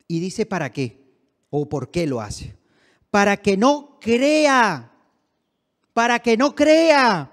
[0.09, 1.01] y dice para qué
[1.49, 2.57] o por qué lo hace.
[3.11, 4.91] Para que no crea,
[5.95, 7.31] para que no crea,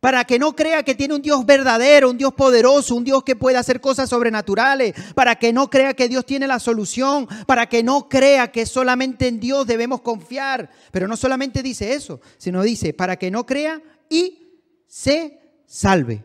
[0.00, 3.36] para que no crea que tiene un Dios verdadero, un Dios poderoso, un Dios que
[3.36, 7.82] puede hacer cosas sobrenaturales, para que no crea que Dios tiene la solución, para que
[7.82, 10.68] no crea que solamente en Dios debemos confiar.
[10.90, 16.24] Pero no solamente dice eso, sino dice, para que no crea y se salve.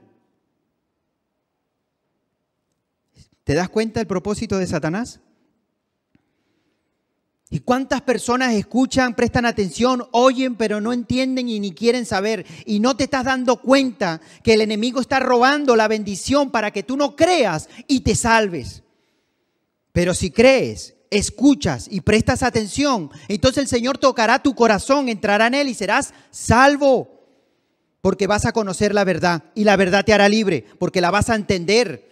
[3.50, 5.22] ¿Te das cuenta el propósito de Satanás?
[7.50, 12.45] ¿Y cuántas personas escuchan, prestan atención, oyen, pero no entienden y ni quieren saber?
[12.68, 16.84] Y no te estás dando cuenta que el enemigo está robando la bendición para que
[16.84, 18.84] tú no creas y te salves.
[19.93, 25.56] Pero si crees, escuchas y prestas atención, entonces el Señor tocará tu corazón, entrará en
[25.56, 27.26] él y serás salvo.
[28.02, 31.32] Porque vas a conocer la verdad y la verdad te hará libre, porque la vas
[31.32, 32.09] a entender.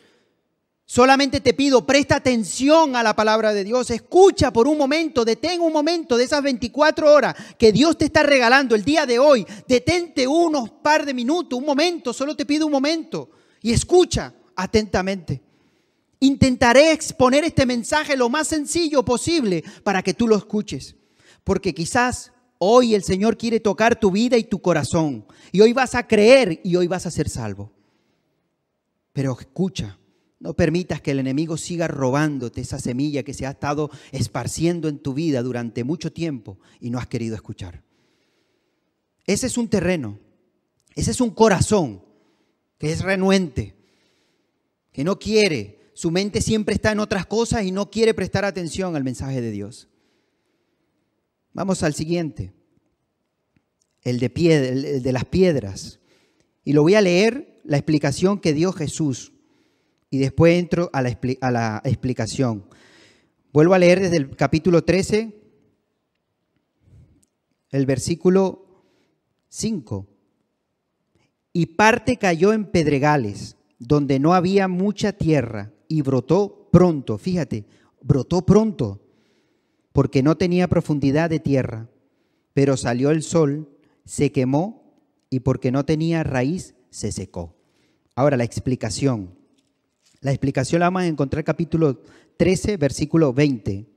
[0.89, 5.59] Solamente te pido, presta atención a la palabra de Dios, escucha por un momento, detén
[5.59, 9.45] un momento de esas 24 horas que Dios te está regalando el día de hoy.
[9.67, 13.29] Detente unos par de minutos, un momento, solo te pido un momento
[13.61, 15.41] y escucha atentamente.
[16.21, 20.95] Intentaré exponer este mensaje lo más sencillo posible para que tú lo escuches,
[21.43, 25.95] porque quizás hoy el Señor quiere tocar tu vida y tu corazón y hoy vas
[25.95, 27.73] a creer y hoy vas a ser salvo.
[29.11, 29.97] Pero escucha
[30.39, 34.99] no permitas que el enemigo siga robándote esa semilla que se ha estado esparciendo en
[34.99, 37.83] tu vida durante mucho tiempo y no has querido escuchar.
[39.25, 40.19] Ese es un terreno,
[40.95, 42.03] ese es un corazón
[42.77, 43.75] que es renuente,
[44.91, 48.95] que no quiere, su mente siempre está en otras cosas y no quiere prestar atención
[48.95, 49.89] al mensaje de Dios.
[51.53, 52.53] Vamos al siguiente,
[54.03, 55.99] el de, el de las piedras.
[56.63, 59.33] Y lo voy a leer la explicación que dio Jesús
[60.09, 62.65] y después entro a la, a la explicación.
[63.51, 65.33] Vuelvo a leer desde el capítulo 13,
[67.71, 68.83] el versículo
[69.49, 70.07] 5.
[71.53, 77.65] Y parte cayó en pedregales, donde no había mucha tierra, y brotó pronto, fíjate,
[78.01, 79.01] brotó pronto,
[79.91, 81.89] porque no tenía profundidad de tierra.
[82.53, 83.69] Pero salió el sol,
[84.05, 84.87] se quemó,
[85.29, 87.55] y porque no tenía raíz, se secó.
[88.15, 89.36] Ahora la explicación.
[90.27, 92.01] La explicación la vamos a encontrar en capítulo
[92.35, 93.87] 13, versículo 20.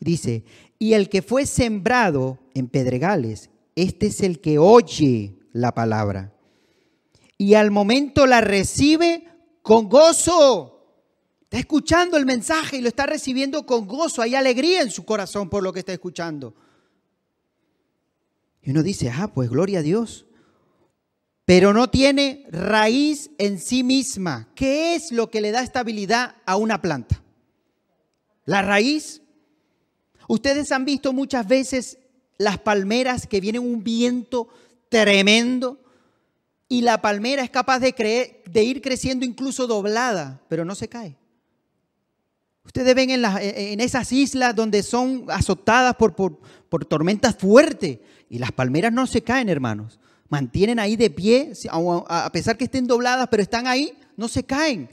[0.00, 0.42] Dice,
[0.78, 6.32] y el que fue sembrado en pedregales, este es el que oye la palabra.
[7.36, 9.28] Y al momento la recibe
[9.60, 10.96] con gozo.
[11.42, 14.22] Está escuchando el mensaje y lo está recibiendo con gozo.
[14.22, 16.54] Hay alegría en su corazón por lo que está escuchando.
[18.62, 20.24] Y uno dice, ah, pues gloria a Dios
[21.46, 24.48] pero no tiene raíz en sí misma.
[24.56, 27.22] ¿Qué es lo que le da estabilidad a una planta?
[28.44, 29.22] La raíz.
[30.28, 31.98] Ustedes han visto muchas veces
[32.36, 34.48] las palmeras que vienen un viento
[34.88, 35.80] tremendo
[36.68, 37.94] y la palmera es capaz de,
[38.64, 41.16] ir creciendo incluso doblada, pero no se cae.
[42.64, 49.06] Ustedes ven en, esas islas donde son azotadas por tormentas fuertes y las palmeras no
[49.06, 53.92] se caen, hermanos mantienen ahí de pie, a pesar que estén dobladas, pero están ahí,
[54.16, 54.88] no se caen.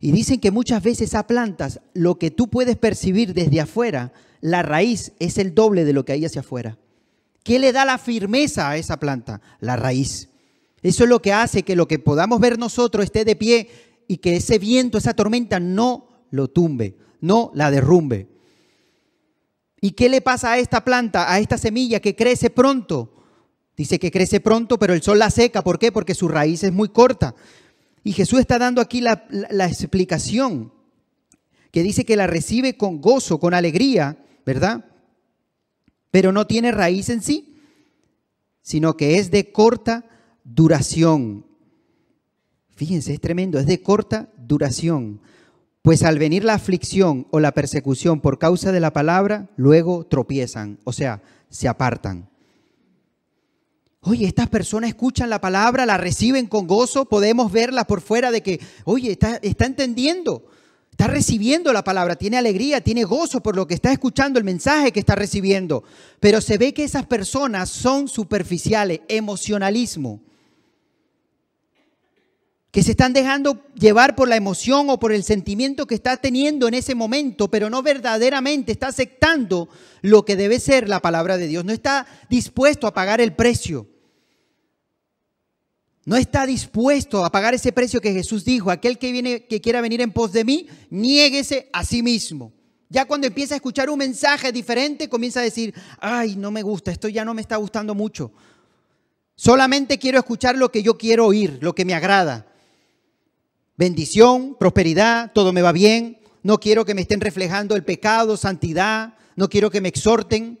[0.00, 4.62] Y dicen que muchas veces a plantas, lo que tú puedes percibir desde afuera, la
[4.62, 6.78] raíz es el doble de lo que hay hacia afuera.
[7.42, 9.40] ¿Qué le da la firmeza a esa planta?
[9.60, 10.28] La raíz.
[10.82, 13.68] Eso es lo que hace que lo que podamos ver nosotros esté de pie
[14.08, 18.28] y que ese viento, esa tormenta no lo tumbe, no la derrumbe.
[19.82, 23.19] ¿Y qué le pasa a esta planta, a esta semilla que crece pronto?
[23.80, 25.64] Dice que crece pronto, pero el sol la seca.
[25.64, 25.90] ¿Por qué?
[25.90, 27.34] Porque su raíz es muy corta.
[28.04, 29.24] Y Jesús está dando aquí la,
[29.66, 30.70] explicación,
[31.70, 34.84] que dice que la recibe con gozo, con alegría, ¿verdad?
[36.10, 37.56] Pero no tiene raíz en sí,
[38.60, 40.04] sino que es de corta
[40.44, 41.46] duración.
[42.76, 45.22] Fíjense, es tremendo, es de corta duración.
[45.80, 50.78] Pues al venir la aflicción o la persecución por causa de la palabra, luego tropiezan,
[50.84, 52.29] o sea, se apartan.
[54.02, 58.42] Oye, estas personas escuchan la palabra, la reciben con gozo, podemos verla por fuera de
[58.42, 60.46] que, oye, está, está entendiendo.
[60.90, 64.92] Está recibiendo la palabra, tiene alegría, tiene gozo por lo que está escuchando, el mensaje
[64.92, 65.84] que está recibiendo.
[66.18, 70.20] Pero se ve que esas personas son superficiales, emocionalismo.
[72.70, 76.68] Que se están dejando llevar por la emoción o por el sentimiento que está teniendo
[76.68, 79.68] en ese momento, pero no verdaderamente está aceptando
[80.02, 81.64] lo que debe ser la palabra de Dios.
[81.64, 83.89] No está dispuesto a pagar el precio
[86.10, 89.80] no está dispuesto a pagar ese precio que Jesús dijo, aquel que viene que quiera
[89.80, 92.52] venir en pos de mí, niéguese a sí mismo.
[92.88, 96.90] Ya cuando empieza a escuchar un mensaje diferente, comienza a decir, "Ay, no me gusta,
[96.90, 98.32] esto ya no me está gustando mucho.
[99.36, 102.52] Solamente quiero escuchar lo que yo quiero oír, lo que me agrada.
[103.76, 106.18] Bendición, prosperidad, todo me va bien.
[106.42, 110.58] No quiero que me estén reflejando el pecado, santidad, no quiero que me exhorten."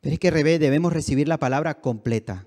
[0.00, 2.46] Pero es que debemos recibir la palabra completa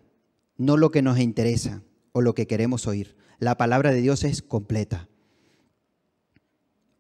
[0.60, 1.82] no lo que nos interesa
[2.12, 3.16] o lo que queremos oír.
[3.40, 5.08] La palabra de Dios es completa.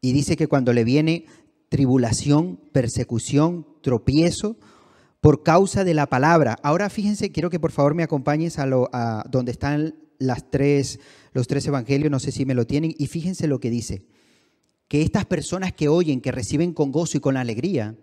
[0.01, 1.25] Y dice que cuando le viene
[1.67, 4.57] tribulación, persecución, tropiezo,
[5.19, 6.57] por causa de la palabra.
[6.63, 11.01] Ahora fíjense, quiero que por favor me acompañes a, lo, a donde están las tres,
[11.33, 14.05] los tres evangelios, no sé si me lo tienen, y fíjense lo que dice,
[14.87, 17.97] que estas personas que oyen, que reciben con gozo y con alegría,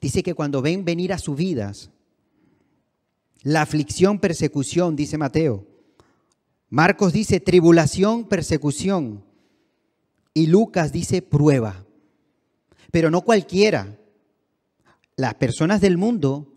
[0.00, 1.92] dice que cuando ven venir a sus vidas
[3.42, 5.66] la aflicción, persecución, dice Mateo.
[6.68, 9.24] Marcos dice tribulación, persecución.
[10.34, 11.84] Y Lucas dice prueba.
[12.90, 13.98] Pero no cualquiera.
[15.16, 16.54] Las personas del mundo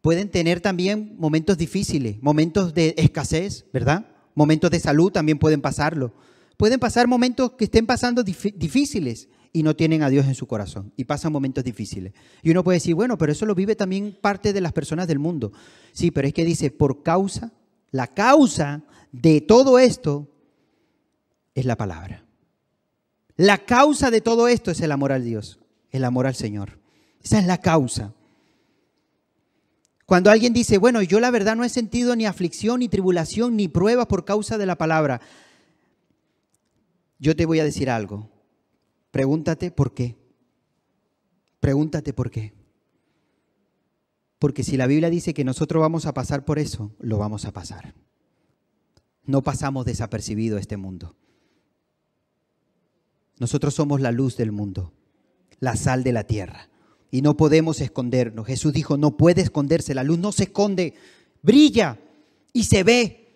[0.00, 4.06] pueden tener también momentos difíciles, momentos de escasez, ¿verdad?
[4.34, 6.14] Momentos de salud también pueden pasarlo.
[6.56, 10.92] Pueden pasar momentos que estén pasando difíciles y no tienen a Dios en su corazón
[10.96, 12.12] y pasan momentos difíciles.
[12.42, 15.18] Y uno puede decir, bueno, pero eso lo vive también parte de las personas del
[15.18, 15.52] mundo.
[15.92, 17.52] Sí, pero es que dice, por causa,
[17.90, 18.82] la causa
[19.12, 20.28] de todo esto
[21.54, 22.24] es la palabra.
[23.36, 25.58] La causa de todo esto es el amor al Dios,
[25.90, 26.78] el amor al Señor.
[27.22, 28.12] Esa es la causa.
[30.06, 33.68] Cuando alguien dice, bueno, yo la verdad no he sentido ni aflicción, ni tribulación, ni
[33.68, 35.20] prueba por causa de la palabra,
[37.18, 38.28] yo te voy a decir algo.
[39.10, 40.16] Pregúntate por qué.
[41.60, 42.54] Pregúntate por qué.
[44.38, 47.52] Porque si la Biblia dice que nosotros vamos a pasar por eso, lo vamos a
[47.52, 47.94] pasar.
[49.26, 51.14] No pasamos desapercibido este mundo.
[53.38, 54.92] Nosotros somos la luz del mundo,
[55.58, 56.70] la sal de la tierra.
[57.10, 58.46] Y no podemos escondernos.
[58.46, 59.94] Jesús dijo, no puede esconderse.
[59.94, 60.94] La luz no se esconde,
[61.42, 61.98] brilla
[62.52, 63.29] y se ve.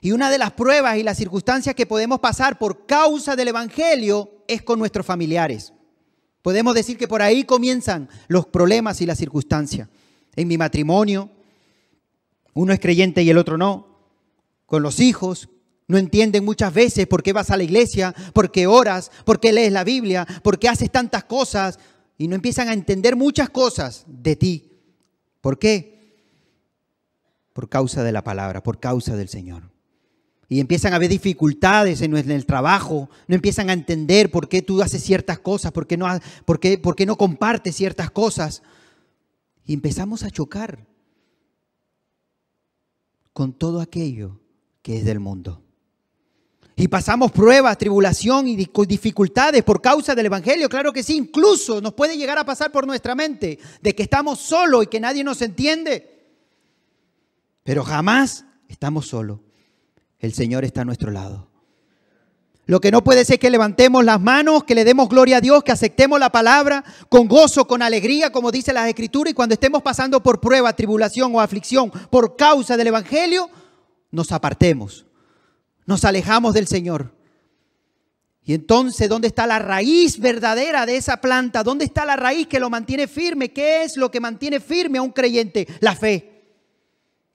[0.00, 4.44] Y una de las pruebas y las circunstancias que podemos pasar por causa del Evangelio
[4.48, 5.74] es con nuestros familiares.
[6.42, 9.88] Podemos decir que por ahí comienzan los problemas y las circunstancias.
[10.36, 11.30] En mi matrimonio,
[12.54, 13.98] uno es creyente y el otro no.
[14.64, 15.50] Con los hijos,
[15.86, 19.52] no entienden muchas veces por qué vas a la iglesia, por qué oras, por qué
[19.52, 21.78] lees la Biblia, por qué haces tantas cosas.
[22.16, 24.70] Y no empiezan a entender muchas cosas de ti.
[25.42, 26.16] ¿Por qué?
[27.52, 29.70] Por causa de la palabra, por causa del Señor
[30.52, 34.82] y empiezan a haber dificultades en el trabajo, no empiezan a entender por qué tú
[34.82, 36.08] haces ciertas cosas, por qué no,
[36.44, 38.60] por qué, por qué no compartes ciertas cosas.
[39.64, 40.88] Y empezamos a chocar
[43.32, 44.40] con todo aquello
[44.82, 45.62] que es del mundo.
[46.74, 50.68] Y pasamos pruebas, tribulación y dificultades por causa del Evangelio.
[50.68, 54.40] Claro que sí, incluso nos puede llegar a pasar por nuestra mente de que estamos
[54.40, 56.34] solos y que nadie nos entiende.
[57.62, 59.38] Pero jamás estamos solos
[60.20, 61.48] el Señor está a nuestro lado.
[62.66, 65.64] Lo que no puede ser que levantemos las manos, que le demos gloria a Dios,
[65.64, 69.82] que aceptemos la palabra con gozo, con alegría, como dice la Escritura, y cuando estemos
[69.82, 73.50] pasando por prueba, tribulación o aflicción por causa del Evangelio,
[74.12, 75.04] nos apartemos,
[75.84, 77.12] nos alejamos del Señor.
[78.44, 81.62] Y entonces, ¿dónde está la raíz verdadera de esa planta?
[81.62, 83.52] ¿Dónde está la raíz que lo mantiene firme?
[83.52, 85.66] ¿Qué es lo que mantiene firme a un creyente?
[85.80, 86.29] La fe.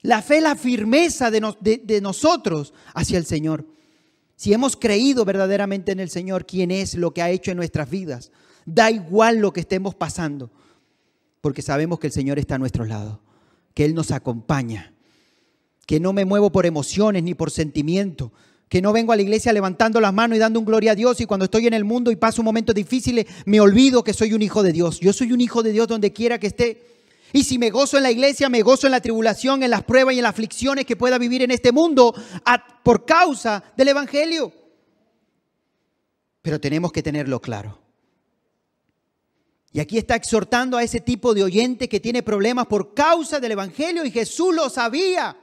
[0.05, 3.65] La fe, la firmeza de, nosotros hacia el Señor.
[4.35, 7.89] Si hemos creído verdaderamente en el Señor, quién es, lo que ha hecho en nuestras
[7.89, 8.31] vidas,
[8.65, 10.51] da igual lo que estemos pasando,
[11.41, 13.21] porque sabemos que el Señor está a nuestro lado,
[13.73, 14.93] que Él nos acompaña,
[15.87, 18.31] que no me muevo por emociones ni por sentimiento,
[18.69, 21.19] que no vengo a la iglesia levantando las manos y dando un gloria a Dios
[21.21, 24.41] y cuando estoy en el mundo y paso momentos difíciles me olvido que soy un
[24.41, 24.99] hijo de Dios.
[24.99, 26.94] Yo soy un hijo de Dios donde quiera que esté.
[27.34, 30.13] Y si me gozo en la iglesia, me gozo en la tribulación, en las pruebas
[30.13, 32.13] y en las aflicciones que pueda vivir en este mundo
[32.84, 34.53] por causa del Evangelio.
[36.41, 37.80] Pero tenemos que tenerlo claro.
[39.71, 43.51] Y aquí está exhortando a ese tipo de oyente que tiene problemas por causa del
[43.51, 45.36] Evangelio y Jesús lo sabía.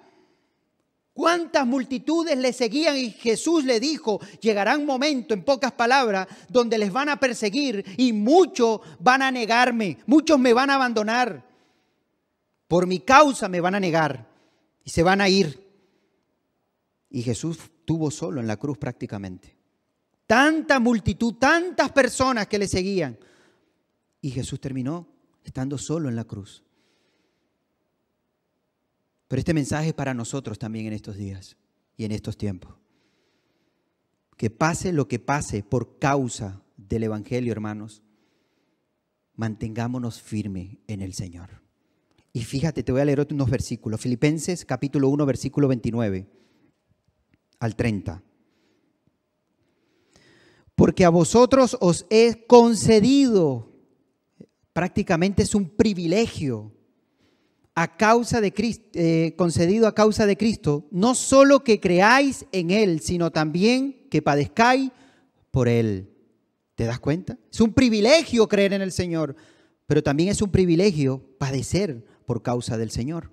[1.13, 2.97] ¿Cuántas multitudes le seguían?
[2.97, 7.85] Y Jesús le dijo, llegará un momento, en pocas palabras, donde les van a perseguir
[7.99, 11.52] y muchos van a negarme, muchos me van a abandonar.
[12.73, 14.27] Por mi causa me van a negar
[14.83, 15.63] y se van a ir.
[17.11, 19.55] Y Jesús tuvo solo en la cruz prácticamente.
[20.27, 23.19] Tanta multitud, tantas personas que le seguían.
[24.23, 25.07] Y Jesús terminó
[25.45, 26.65] estando solo en la cruz.
[29.29, 31.59] Pero este mensaje es para nosotros también en estos días
[31.99, 32.75] y en estos tiempos.
[34.39, 38.03] Que pase lo que pase por causa del Evangelio, hermanos,
[39.35, 41.62] mantengámonos firmes en el Señor.
[42.33, 44.01] Y fíjate, te voy a leer unos versículos.
[44.01, 46.27] Filipenses capítulo 1, versículo 29
[47.59, 48.23] al 30.
[50.75, 53.71] Porque a vosotros os he concedido,
[54.73, 56.73] prácticamente es un privilegio,
[57.75, 62.71] a causa de Cristo, eh, concedido a causa de Cristo, no solo que creáis en
[62.71, 64.91] Él, sino también que padezcáis
[65.51, 66.11] por Él.
[66.75, 67.39] ¿Te das cuenta?
[67.51, 69.37] Es un privilegio creer en el Señor,
[69.87, 73.31] pero también es un privilegio padecer por causa del Señor,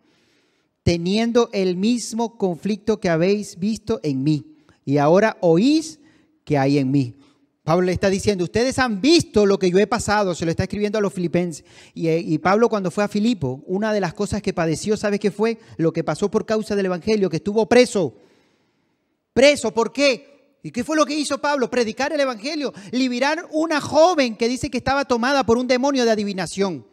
[0.84, 6.00] teniendo el mismo conflicto que habéis visto en mí y ahora oís
[6.44, 7.16] que hay en mí.
[7.64, 10.64] Pablo le está diciendo, ustedes han visto lo que yo he pasado, se lo está
[10.64, 11.64] escribiendo a los filipenses.
[11.94, 15.60] Y, Pablo cuando fue a Filipo, una de las cosas que padeció, ¿sabes qué fue?
[15.78, 18.16] Lo que pasó por causa del Evangelio, que estuvo preso.
[19.34, 20.58] Preso, ¿por qué?
[20.64, 21.70] ¿Y qué fue lo que hizo Pablo?
[21.70, 26.12] Predicar el Evangelio, liberar una joven que dice que estaba tomada por un demonio de
[26.12, 26.88] adivinación.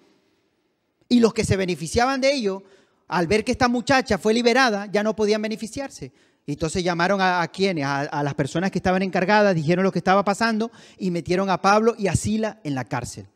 [1.08, 2.62] Y los que se beneficiaban de ello,
[3.08, 6.12] al ver que esta muchacha fue liberada, ya no podían beneficiarse.
[6.46, 10.24] Y entonces llamaron a, quienes, a, las personas que estaban encargadas, dijeron lo que estaba
[10.24, 13.28] pasando y metieron a Pablo y a Sila en la cárcel.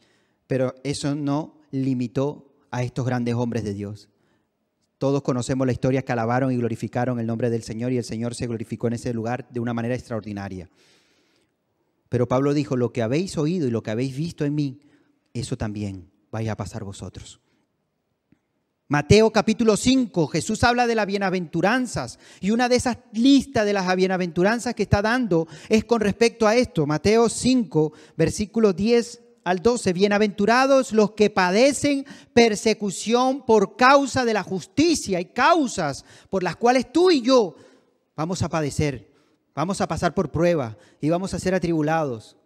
[0.47, 4.09] Pero eso no limitó a estos grandes hombres de Dios.
[4.99, 8.35] Todos conocemos la historia que alabaron y glorificaron el nombre del Señor y el Señor
[8.35, 10.71] se glorificó en ese lugar de una manera extraordinaria.
[12.09, 14.81] Pero Pablo dijo, lo que habéis oído y lo que habéis visto en mí,
[15.33, 17.41] eso también vaya a pasar vosotros.
[18.91, 23.95] Mateo capítulo 5, Jesús habla de las bienaventuranzas y una de esas listas de las
[23.95, 26.87] bienaventuranzas que está dando es con respecto a esto.
[26.87, 29.93] Mateo 5, versículo 10 al 12.
[29.93, 36.93] Bienaventurados los que padecen persecución por causa de la justicia y causas por las cuales
[36.93, 37.55] tú y yo
[38.17, 39.09] vamos a padecer,
[39.55, 42.37] vamos a pasar por prueba y vamos a ser atribulados.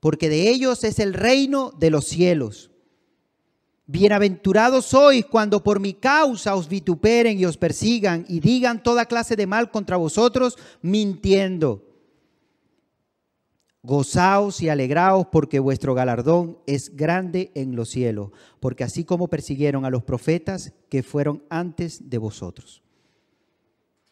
[0.00, 2.72] Porque de ellos es el reino de los cielos.
[3.90, 9.34] Bienaventurados sois cuando por mi causa os vituperen y os persigan y digan toda clase
[9.34, 11.86] de mal contra vosotros, mintiendo.
[13.82, 18.30] Gozaos y alegraos porque vuestro galardón es grande en los cielos,
[18.60, 22.82] porque así como persiguieron a los profetas que fueron antes de vosotros.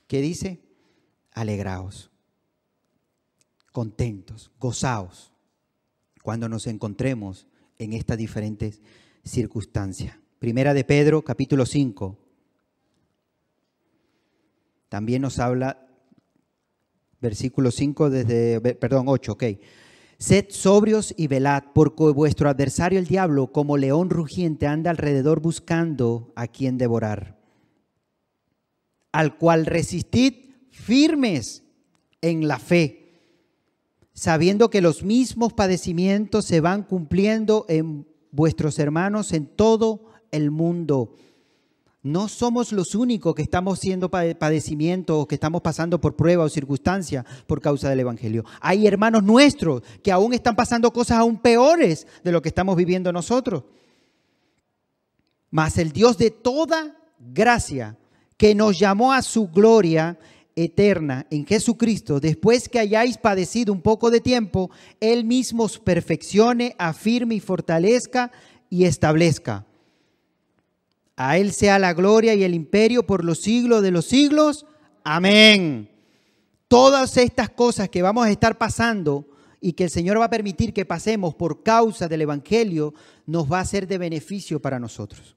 [0.07, 0.59] ¿Qué dice?
[1.33, 2.11] Alegraos,
[3.72, 5.35] contentos, gozaos,
[6.22, 7.47] cuando nos encontremos
[7.77, 8.81] en estas diferentes
[9.27, 10.20] circunstancia.
[10.39, 12.16] Primera de Pedro, capítulo 5.
[14.89, 15.89] También nos habla,
[17.20, 19.45] versículo 5, desde, perdón, 8, ok.
[20.18, 26.33] Sed sobrios y velad, porque vuestro adversario el diablo, como león rugiente, anda alrededor buscando
[26.37, 27.37] a quien devorar.
[29.12, 30.35] Al cual resistid
[30.70, 31.64] firmes
[32.20, 33.20] en la fe,
[34.14, 38.07] sabiendo que los mismos padecimientos se van cumpliendo en
[38.37, 41.14] vuestros hermanos en todo el mundo.
[42.03, 46.49] No somos los únicos que estamos siendo padecimiento o que estamos pasando por prueba o
[46.49, 48.45] circunstancia por causa del Evangelio.
[48.61, 53.12] Hay hermanos nuestros que aún están pasando cosas aún peores de lo que estamos viviendo
[53.12, 53.64] nosotros.
[55.51, 57.97] Mas el Dios de toda gracia,
[58.37, 60.18] que nos llamó a su gloria
[60.57, 66.75] eterna en Jesucristo, después que hayáis padecido un poco de tiempo, Él mismo os perfeccione,
[66.79, 68.33] afirme y fortalezca
[68.71, 69.67] y establezca.
[71.15, 74.67] A Él sea la gloria y el imperio por los siglos de los siglos.
[75.05, 75.91] Amén.
[76.69, 79.29] Todas estas cosas que vamos a estar pasando
[79.61, 82.95] y que el Señor va a permitir que pasemos por causa del Evangelio,
[83.27, 85.37] nos va a ser de beneficio para nosotros.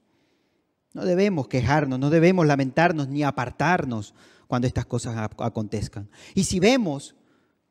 [0.92, 4.14] No debemos quejarnos, no debemos lamentarnos ni apartarnos
[4.50, 6.10] cuando estas cosas acontezcan.
[6.34, 7.14] Y si vemos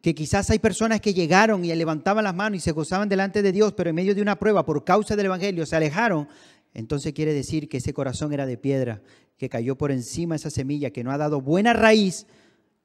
[0.01, 3.51] que quizás hay personas que llegaron y levantaban las manos y se gozaban delante de
[3.51, 6.29] Dios, pero en medio de una prueba por causa del Evangelio se alejaron,
[6.73, 9.01] entonces quiere decir que ese corazón era de piedra,
[9.37, 12.27] que cayó por encima esa semilla, que no ha dado buena raíz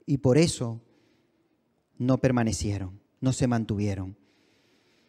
[0.06, 0.82] y por eso
[1.96, 4.16] no permanecieron, no se mantuvieron.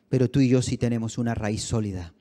[0.09, 2.13] Pero tú y yo sí tenemos una raíz sólida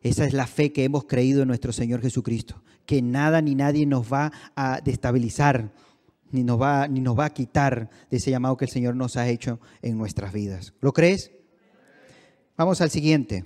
[0.00, 3.84] Esa es la fe que hemos creído en nuestro Señor Jesucristo, que nada ni nadie
[3.84, 5.74] nos va a destabilizar,
[6.32, 9.16] ni nos va, ni nos va a quitar de ese llamado que el Señor nos
[9.16, 10.72] ha hecho en nuestras vidas.
[10.80, 11.30] ¿Lo crees?
[12.56, 13.44] Vamos al siguiente.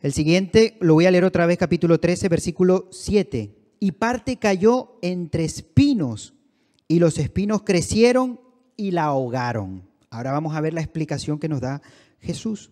[0.00, 3.54] El siguiente lo voy a leer otra vez, capítulo 13, versículo 7.
[3.80, 6.34] Y parte cayó entre espinos,
[6.88, 8.40] y los espinos crecieron
[8.76, 9.88] y la ahogaron.
[10.08, 11.82] Ahora vamos a ver la explicación que nos da
[12.18, 12.70] Jesús.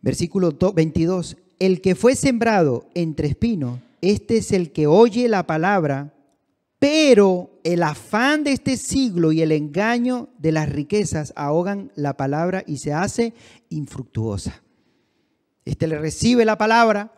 [0.00, 1.36] Versículo 22.
[1.58, 6.14] El que fue sembrado entre espinos, este es el que oye la palabra,
[6.78, 12.64] pero el afán de este siglo y el engaño de las riquezas ahogan la palabra
[12.66, 13.34] y se hace
[13.68, 14.62] infructuosa.
[15.64, 17.12] Este le recibe la palabra,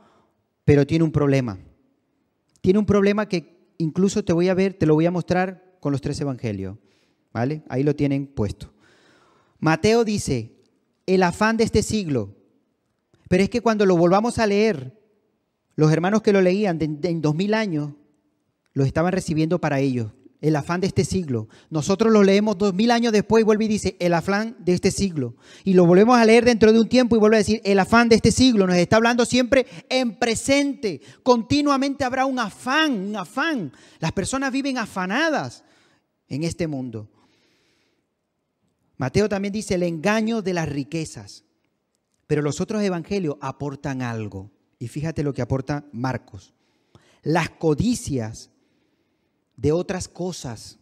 [0.65, 1.59] pero tiene un problema.
[2.61, 5.93] Tiene un problema que incluso te voy a ver, te lo voy a mostrar con
[5.93, 6.77] los tres evangelios.
[7.33, 7.63] ¿Vale?
[7.69, 8.73] Ahí lo tienen puesto.
[9.59, 10.53] Mateo dice,
[11.07, 12.35] el afán de este siglo.
[13.29, 15.02] Pero es que cuando lo volvamos a leer,
[15.75, 17.93] los hermanos que lo leían en dos mil años,
[18.75, 20.13] lo estaban recibiendo para ellos.
[20.41, 21.49] El afán de este siglo.
[21.71, 24.91] Nosotros lo leemos dos mil años después y vuelve y dice el afán de este
[24.91, 25.37] siglo.
[25.63, 28.09] Y lo volvemos a leer dentro de un tiempo y vuelve a decir el afán
[28.09, 28.67] de este siglo.
[28.67, 31.01] Nos está hablando siempre en presente.
[31.23, 33.73] Continuamente habrá un afán, un afán.
[34.01, 35.63] Las personas viven afanadas
[36.27, 37.09] en este mundo.
[38.97, 41.45] Mateo también dice el engaño de las riquezas.
[42.27, 44.51] Pero los otros evangelios aportan algo.
[44.83, 46.55] Y fíjate lo que aporta Marcos.
[47.23, 48.51] Las codicias
[49.57, 50.81] de otras cosas.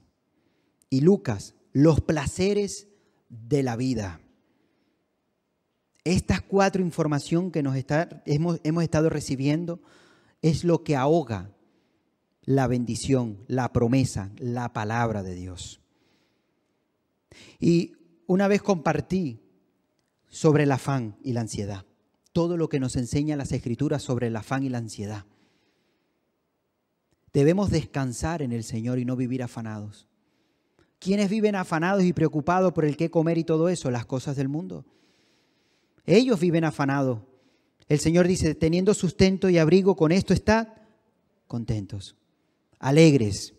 [0.89, 2.89] Y Lucas, los placeres
[3.29, 4.23] de la vida.
[6.03, 9.83] Estas cuatro información que nos está, hemos, hemos estado recibiendo
[10.41, 11.55] es lo que ahoga
[12.41, 15.83] la bendición, la promesa, la palabra de Dios.
[17.59, 17.93] Y
[18.27, 19.43] una vez compartí
[20.31, 21.85] sobre el afán y la ansiedad,
[22.33, 25.25] todo lo que nos enseña las escrituras sobre el afán y la ansiedad.
[27.33, 30.07] Debemos descansar en el Señor y no vivir afanados.
[30.99, 33.91] ¿Quiénes viven afanados y preocupados por el qué comer y todo eso?
[33.91, 34.85] Las cosas del mundo.
[36.05, 37.21] Ellos viven afanados.
[37.89, 40.77] El Señor dice, teniendo sustento y abrigo, con esto está
[41.47, 42.17] contentos,
[42.79, 43.55] alegres.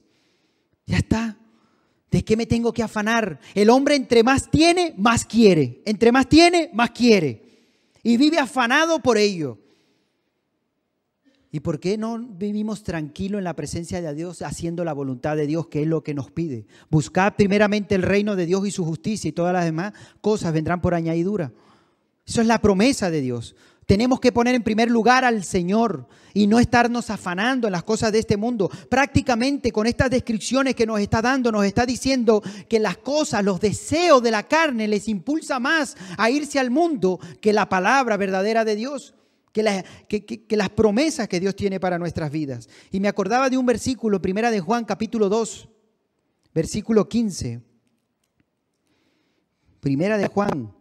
[0.85, 1.37] Ya está.
[2.09, 3.39] ¿De qué me tengo que afanar?
[3.55, 5.81] El hombre entre más tiene, más quiere.
[5.85, 7.50] Entre más tiene, más quiere.
[8.03, 9.57] Y vive afanado por ello.
[11.53, 15.47] ¿Y por qué no vivimos tranquilo en la presencia de Dios haciendo la voluntad de
[15.47, 16.65] Dios, que es lo que nos pide?
[16.89, 20.81] Buscad primeramente el reino de Dios y su justicia y todas las demás cosas vendrán
[20.81, 21.51] por añadidura.
[22.25, 23.55] Eso es la promesa de Dios.
[23.91, 28.13] Tenemos que poner en primer lugar al Señor y no estarnos afanando en las cosas
[28.13, 28.71] de este mundo.
[28.87, 33.59] Prácticamente con estas descripciones que nos está dando, nos está diciendo que las cosas, los
[33.59, 38.63] deseos de la carne les impulsa más a irse al mundo que la palabra verdadera
[38.63, 39.13] de Dios
[39.51, 42.69] que, las promesas que Dios tiene para nuestras vidas.
[42.91, 45.67] Y me acordaba de un versículo, primera de Juan capítulo 2,
[46.53, 47.61] versículo 15.
[49.81, 50.73] Primera de Juan,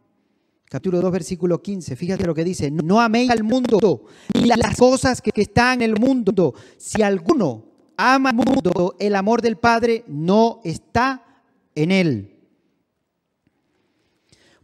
[0.70, 1.96] capítulo 2, versículo 15.
[1.96, 4.04] Fíjate lo que dice, no améis al mundo
[4.34, 6.54] ni las cosas que, que están en el mundo.
[6.76, 7.64] Si alguno
[7.96, 11.42] ama al mundo, el amor del Padre no está
[11.74, 12.36] en él.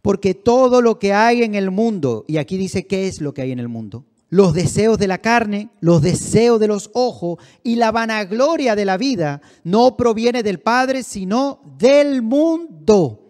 [0.01, 3.41] Porque todo lo que hay en el mundo, y aquí dice qué es lo que
[3.41, 7.75] hay en el mundo, los deseos de la carne, los deseos de los ojos y
[7.75, 13.26] la vanagloria de la vida no proviene del Padre, sino del mundo.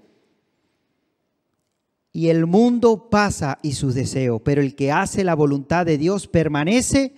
[2.17, 6.25] Y el mundo pasa y sus deseos, pero el que hace la voluntad de Dios
[6.25, 7.13] permanece.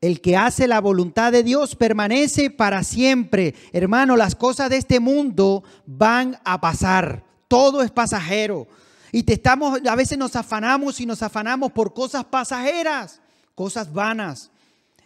[0.00, 3.54] El que hace la voluntad de Dios permanece para siempre.
[3.72, 8.66] Hermano, las cosas de este mundo van a pasar todo es pasajero.
[9.12, 13.20] Y te estamos, a veces nos afanamos y nos afanamos por cosas pasajeras,
[13.54, 14.50] cosas vanas.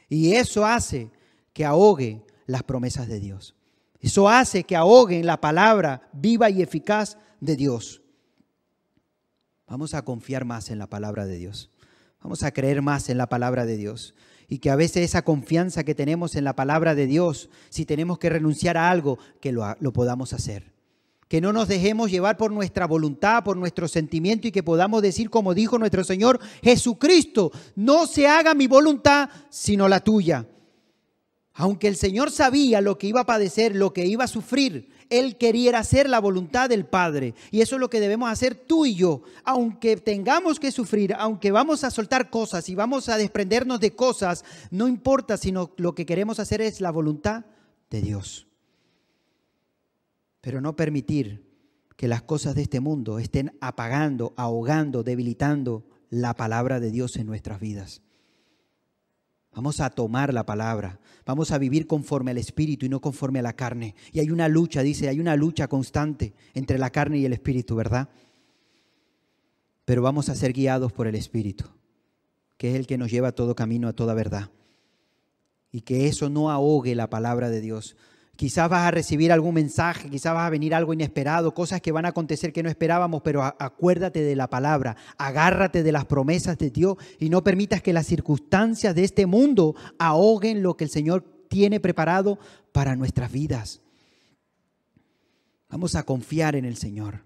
[0.08, 1.10] Y eso hace
[1.52, 3.54] que ahogue las promesas de Dios.
[4.00, 8.00] Eso hace que ahoguen la palabra viva y eficaz de Dios.
[9.68, 11.70] Vamos a confiar más en la palabra de Dios.
[12.22, 14.14] Vamos a creer más en la palabra de Dios.
[14.48, 18.18] Y que a veces esa confianza que tenemos en la palabra de Dios, si tenemos
[18.18, 20.74] que renunciar a algo, que lo, podamos hacer
[21.28, 25.28] que no nos dejemos llevar por nuestra voluntad, por nuestro sentimiento y que podamos decir
[25.28, 30.46] como dijo nuestro Señor Jesucristo, no se haga mi voluntad sino la tuya.
[31.52, 35.36] Aunque el Señor sabía lo que iba a padecer, lo que iba a sufrir, Él
[35.36, 37.34] quería hacer la voluntad del Padre.
[37.50, 39.22] Y eso es lo que debemos hacer tú y yo.
[39.44, 44.44] Aunque tengamos que sufrir, aunque vamos a soltar cosas y vamos a desprendernos de cosas,
[44.70, 47.44] no importa, sino lo que queremos hacer es la voluntad
[47.90, 48.46] de Dios
[50.46, 51.44] pero no permitir
[51.96, 57.26] que las cosas de este mundo estén apagando, ahogando, debilitando la palabra de Dios en
[57.26, 58.00] nuestras vidas.
[59.56, 63.42] Vamos a tomar la palabra, vamos a vivir conforme al Espíritu y no conforme a
[63.42, 63.94] la carne.
[64.12, 67.74] Y hay una lucha, dice, hay una lucha constante entre la carne y el Espíritu,
[67.74, 68.10] ¿verdad?
[69.86, 71.64] Pero vamos a ser guiados por el Espíritu,
[72.58, 74.50] que es el que nos lleva a todo camino, a toda verdad.
[75.72, 77.96] Y que eso no ahogue la palabra de Dios.
[78.36, 82.04] Quizás vas a recibir algún mensaje, quizás vas a venir algo inesperado, cosas que van
[82.04, 86.70] a acontecer que no esperábamos, pero acuérdate de la palabra, agárrate de las promesas de
[86.70, 91.24] Dios y no permitas que las circunstancias de este mundo ahoguen lo que el Señor
[91.48, 92.38] tiene preparado
[92.72, 93.80] para nuestras vidas.
[95.70, 97.24] Vamos a confiar en el Señor.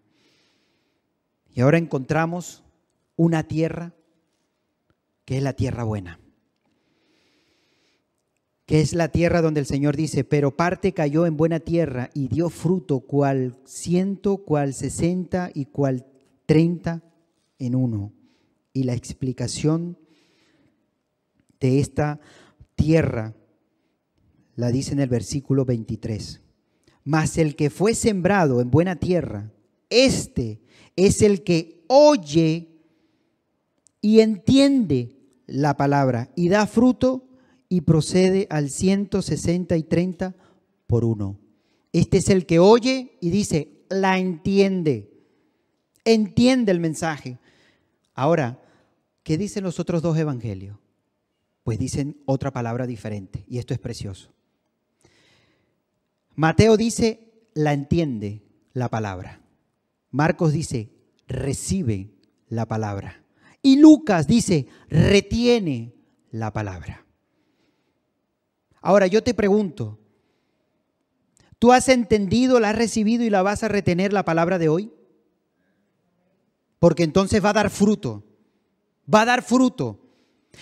[1.53, 2.63] Y ahora encontramos
[3.17, 3.95] una tierra
[5.25, 6.21] que es la tierra buena
[8.71, 12.29] que es la tierra donde el Señor dice, pero parte cayó en buena tierra y
[12.29, 16.07] dio fruto cual ciento, cual sesenta y cual
[16.47, 17.03] treinta
[17.59, 18.13] en uno.
[18.73, 19.99] Y la explicación
[21.59, 22.21] de esta
[22.77, 23.35] tierra
[24.55, 26.41] la dice en el versículo 23.
[27.03, 29.51] Mas el que fue sembrado en buena tierra,
[29.89, 30.61] este
[30.95, 32.69] es el que oye
[34.01, 35.17] y entiende
[35.49, 37.30] la palabra y da fruto
[37.73, 40.35] y procede al 160 y 30
[40.87, 41.39] por uno.
[41.93, 45.09] Este es el que oye y dice, la entiende,
[46.05, 47.39] entiende el mensaje.
[48.13, 48.61] Ahora,
[49.23, 50.77] ¿qué dicen los otros dos evangelios?
[51.63, 54.33] Pues dicen otra palabra diferente y esto es precioso.
[56.35, 58.43] Mateo dice, la entiende
[58.73, 59.43] la palabra.
[60.11, 60.91] Marcos dice,
[61.29, 62.11] recibe
[62.49, 63.23] la palabra.
[63.63, 65.95] Y Lucas dice, retiene
[66.33, 67.07] la palabra.
[68.81, 69.99] Ahora yo te pregunto,
[71.59, 74.91] ¿tú has entendido, la has recibido y la vas a retener la palabra de hoy?
[76.79, 78.25] Porque entonces va a dar fruto,
[79.13, 79.99] va a dar fruto.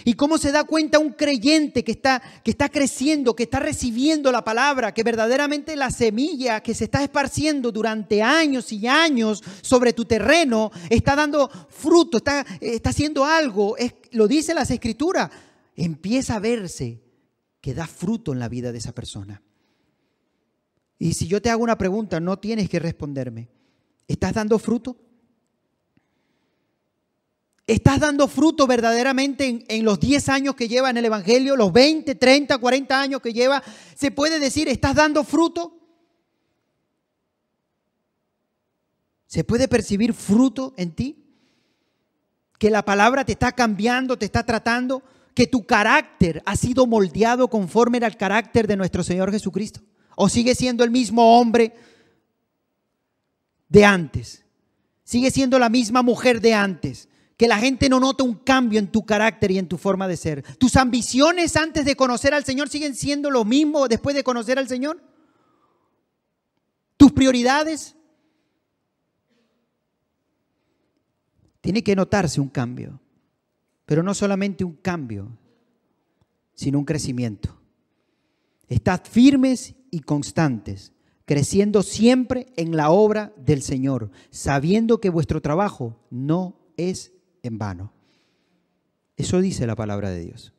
[0.05, 4.31] ¿Y cómo se da cuenta un creyente que está, que está creciendo, que está recibiendo
[4.31, 9.93] la palabra, que verdaderamente la semilla que se está esparciendo durante años y años sobre
[9.93, 13.77] tu terreno está dando fruto, está, está haciendo algo?
[14.11, 15.31] Lo dice las escrituras.
[15.75, 17.08] Empieza a verse
[17.61, 19.43] que da fruto en la vida de esa persona.
[20.99, 23.49] Y si yo te hago una pregunta, no tienes que responderme.
[24.07, 24.97] ¿Estás dando fruto?
[27.67, 32.15] ¿Estás dando fruto verdaderamente en, los 10 años que lleva en el Evangelio, los 20,
[32.15, 33.63] 30, 40 años que lleva?
[33.95, 35.79] ¿Se puede decir, estás dando fruto?
[39.27, 41.27] ¿Se puede percibir fruto en ti?
[42.59, 45.03] ¿Que la palabra te está cambiando, te está tratando?
[45.39, 49.81] Que tu carácter ha sido moldeado conforme al carácter de nuestro Señor Jesucristo?
[50.17, 51.75] ¿O sigue siendo el mismo hombre
[53.69, 54.45] de antes?
[55.05, 57.09] ¿Sigue siendo la misma mujer de antes?
[57.37, 60.17] Que la gente no nota un cambio en tu carácter y en tu forma de
[60.17, 60.43] ser.
[60.57, 64.67] ¿Tus ambiciones antes de conocer al Señor siguen siendo lo mismo después de conocer al
[64.67, 65.01] Señor?
[66.97, 67.95] ¿Tus prioridades?
[71.61, 73.01] Tiene que notarse un cambio.
[73.89, 75.39] Pero no solamente un cambio,
[76.53, 77.59] sino un crecimiento.
[78.69, 80.93] Estad firmes y constantes,
[81.25, 87.95] creciendo siempre en la obra del Señor, sabiendo que vuestro trabajo no es en vano.
[89.17, 90.53] Eso dice la palabra de Dios.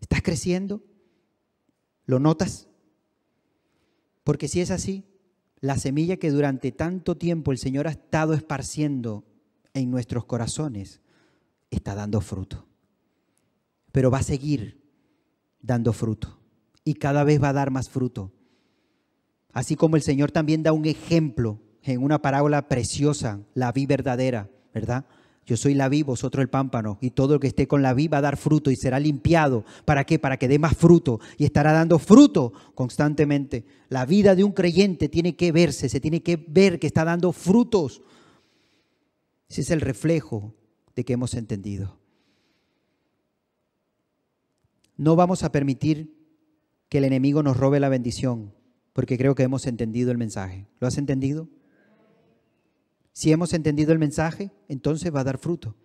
[0.00, 0.82] ¿Estás creciendo?
[2.06, 2.68] ¿Lo notas?
[4.24, 5.04] Porque si es así,
[5.60, 9.26] la semilla que durante tanto tiempo el Señor ha estado esparciendo
[9.74, 11.02] en nuestros corazones
[11.70, 12.66] está dando fruto.
[13.92, 14.82] Pero va a seguir
[15.60, 16.38] dando fruto.
[16.84, 18.32] Y cada vez va a dar más fruto.
[19.52, 24.50] Así como el Señor también da un ejemplo en una parábola preciosa, la vi verdadera,
[24.74, 25.06] ¿verdad?
[25.46, 28.06] Yo soy la vi, vosotros el pámpano, y todo el que esté con la vi
[28.06, 29.64] va a dar fruto y será limpiado.
[29.86, 30.18] ¿Para qué?
[30.18, 33.64] Para que dé más fruto y estará dando fruto constantemente.
[33.88, 37.32] La vida de un creyente tiene que verse, se tiene que ver que está dando
[37.32, 38.02] frutos.
[39.48, 40.54] Ese es el reflejo
[40.98, 41.96] de que hemos entendido.
[44.96, 46.12] No vamos a permitir
[46.88, 48.52] que el enemigo nos robe la bendición,
[48.94, 50.66] porque creo que hemos entendido el mensaje.
[50.80, 51.48] ¿Lo has entendido?
[53.12, 55.76] Si hemos entendido el mensaje, entonces va a dar fruto.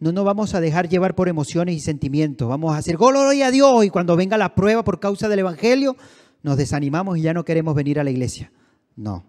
[0.00, 2.46] No nos vamos a dejar llevar por emociones y sentimientos.
[2.46, 5.96] Vamos a hacer gloria a Dios y cuando venga la prueba por causa del Evangelio,
[6.42, 8.52] nos desanimamos y ya no queremos venir a la iglesia.
[8.96, 9.24] No,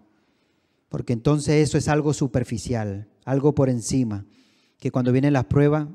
[0.90, 4.26] porque entonces eso es algo superficial, algo por encima
[4.80, 5.86] que cuando vienen las pruebas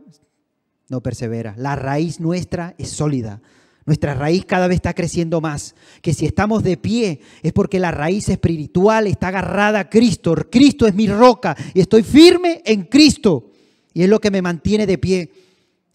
[0.87, 1.55] no persevera.
[1.57, 3.41] La raíz nuestra es sólida.
[3.85, 5.75] Nuestra raíz cada vez está creciendo más.
[6.01, 10.35] Que si estamos de pie es porque la raíz espiritual está agarrada a Cristo.
[10.49, 13.51] Cristo es mi roca y estoy firme en Cristo.
[13.93, 15.31] Y es lo que me mantiene de pie.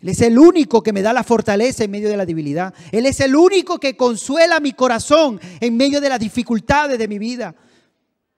[0.00, 2.74] Él es el único que me da la fortaleza en medio de la debilidad.
[2.90, 7.18] Él es el único que consuela mi corazón en medio de las dificultades de mi
[7.18, 7.54] vida.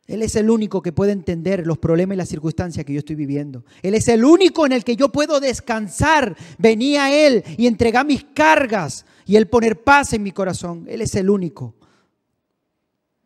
[0.07, 3.17] Él es el único que puede entender los problemas y las circunstancias que yo estoy
[3.17, 3.65] viviendo.
[3.83, 6.37] Él es el único en el que yo puedo descansar.
[6.59, 10.87] Venía a Él y entregar mis cargas y Él poner paz en mi corazón.
[10.89, 11.75] Él es el único.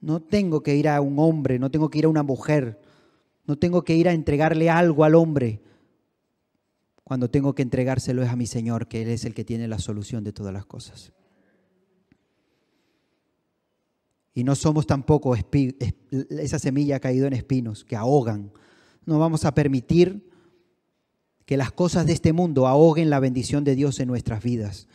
[0.00, 2.78] No tengo que ir a un hombre, no tengo que ir a una mujer,
[3.46, 5.62] no tengo que ir a entregarle algo al hombre.
[7.02, 9.78] Cuando tengo que entregárselo es a mi Señor, que Él es el que tiene la
[9.78, 11.12] solución de todas las cosas.
[14.36, 18.52] Y no somos tampoco esa semilla ha caído en espinos que ahogan.
[19.06, 20.28] No vamos a permitir
[21.46, 24.88] que las cosas de este mundo ahoguen la bendición de Dios en nuestras vidas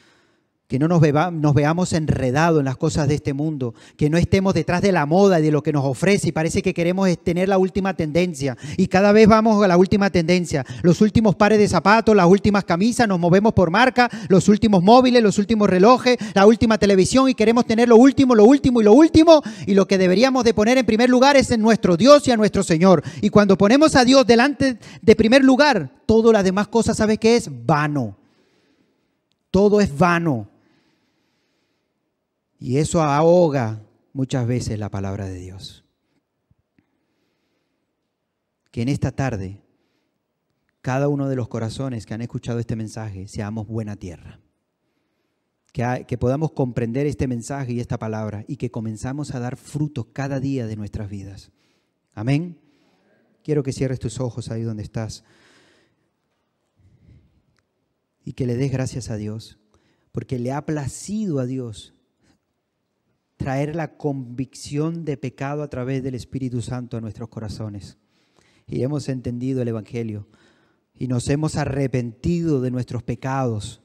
[0.72, 4.82] que no nos, veamos enredados en las cosas de este mundo, que no estemos detrás
[4.82, 7.58] de la moda y de lo que nos ofrece y parece que queremos tener la
[7.58, 12.16] última tendencia y cada vez vamos a la última tendencia, los últimos pares de zapatos,
[12.16, 16.78] las últimas camisas, nos movemos por marca, los últimos móviles, los últimos relojes, la última
[16.78, 20.46] televisión y queremos tener lo último, lo último y lo último y lo que deberíamos
[20.46, 23.04] de poner en primer lugar es en nuestro Dios y a nuestro Señor.
[23.20, 27.36] Y cuando ponemos a Dios delante de primer lugar, todas las demás cosas, ¿sabe qué
[27.36, 27.50] es?
[27.66, 28.16] Vano.
[29.52, 30.51] Todo es vano.
[32.62, 33.82] Y eso ahoga
[34.14, 35.84] muchas veces la palabra de Dios.
[38.70, 39.64] Que en esta tarde,
[40.82, 44.40] cada uno de los corazones que han escuchado este mensaje, seamos buena tierra.
[45.74, 50.10] Que, que, podamos comprender este mensaje y esta palabra y que comenzamos a dar frutos
[50.14, 51.52] cada día de nuestras vidas.
[52.14, 52.60] Amén.
[53.44, 55.24] Quiero que cierres tus ojos ahí donde estás
[58.24, 59.58] y que le des gracias a Dios,
[60.12, 61.96] porque le ha placido a Dios
[63.42, 67.98] traer la convicción de pecado a través del Espíritu Santo a nuestros corazones.
[68.68, 70.28] Y hemos entendido el Evangelio
[70.96, 73.82] y nos hemos arrepentido de nuestros pecados,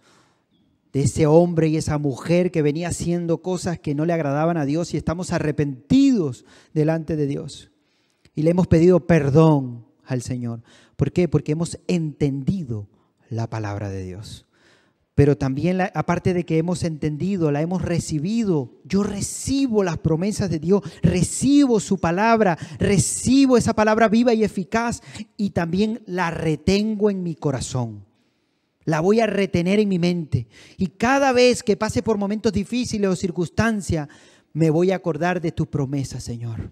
[0.93, 4.67] de ese hombre y esa mujer que venía haciendo cosas que no le agradaban a
[4.67, 6.45] Dios y estamos arrepentidos
[6.75, 7.71] delante de Dios.
[8.35, 10.63] Y le hemos pedido perdón al Señor.
[10.97, 11.29] ¿Por qué?
[11.29, 12.89] Porque hemos entendido
[13.31, 14.46] la palabra de Dios
[15.17, 18.75] pero también aparte de que hemos entendido, la hemos recibido.
[18.85, 25.01] Yo recibo las promesas de Dios, recibo su palabra, recibo esa palabra viva y eficaz
[25.39, 28.05] y también la retengo en mi corazón.
[28.85, 30.49] La voy a retener en mi mente.
[30.77, 34.09] Y cada vez que pase por momentos difíciles o circunstancias,
[34.53, 36.71] me voy a acordar de tus promesas, Señor.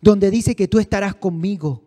[0.00, 1.84] Donde dice que tú estarás conmigo.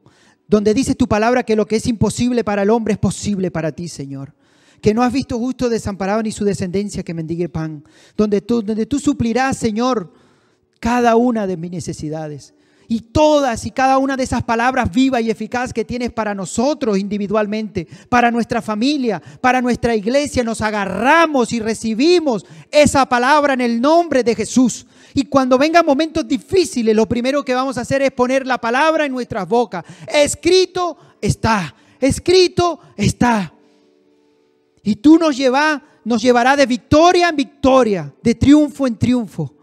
[0.47, 3.71] Donde dice tu palabra que lo que es imposible para el hombre es posible para
[3.71, 4.35] ti, Señor
[4.83, 7.85] que no has visto justo desamparado ni su descendencia que mendigue pan,
[8.17, 10.11] donde tú, donde tú suplirás, Señor,
[10.81, 12.53] cada una de mis necesidades.
[12.89, 16.97] Y todas y cada una de esas palabras vivas y eficaces que tienes para nosotros
[16.97, 23.79] individualmente, para nuestra familia, para nuestra iglesia, nos agarramos y recibimos esa palabra en el
[23.79, 24.85] nombre de Jesús.
[25.13, 29.05] Y cuando vengan momentos difíciles, lo primero que vamos a hacer es poner la palabra
[29.05, 29.85] en nuestras bocas.
[30.13, 33.53] Escrito está, escrito está.
[34.83, 39.55] Y tú nos, lleva, nos llevará de victoria en victoria, de triunfo en triunfo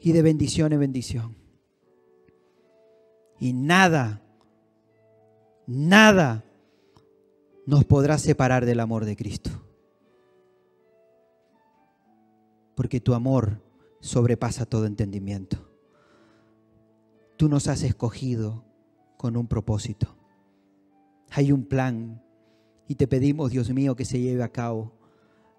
[0.00, 1.36] y de bendición en bendición.
[3.38, 4.22] Y nada,
[5.66, 6.44] nada
[7.64, 9.50] nos podrá separar del amor de Cristo.
[12.74, 13.62] Porque tu amor
[14.00, 15.58] sobrepasa todo entendimiento.
[17.36, 18.64] Tú nos has escogido
[19.16, 20.16] con un propósito.
[21.30, 22.23] Hay un plan
[22.86, 24.92] y te pedimos, Dios mío, que se lleve a cabo,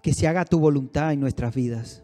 [0.01, 2.03] que se haga tu voluntad en nuestras vidas,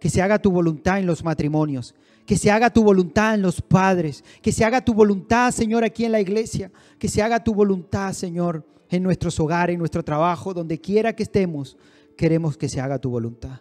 [0.00, 1.94] que se haga tu voluntad en los matrimonios,
[2.26, 6.04] que se haga tu voluntad en los padres, que se haga tu voluntad, Señor, aquí
[6.04, 10.54] en la iglesia, que se haga tu voluntad, Señor, en nuestros hogares, en nuestro trabajo,
[10.54, 11.76] donde quiera que estemos,
[12.16, 13.60] queremos que se haga tu voluntad.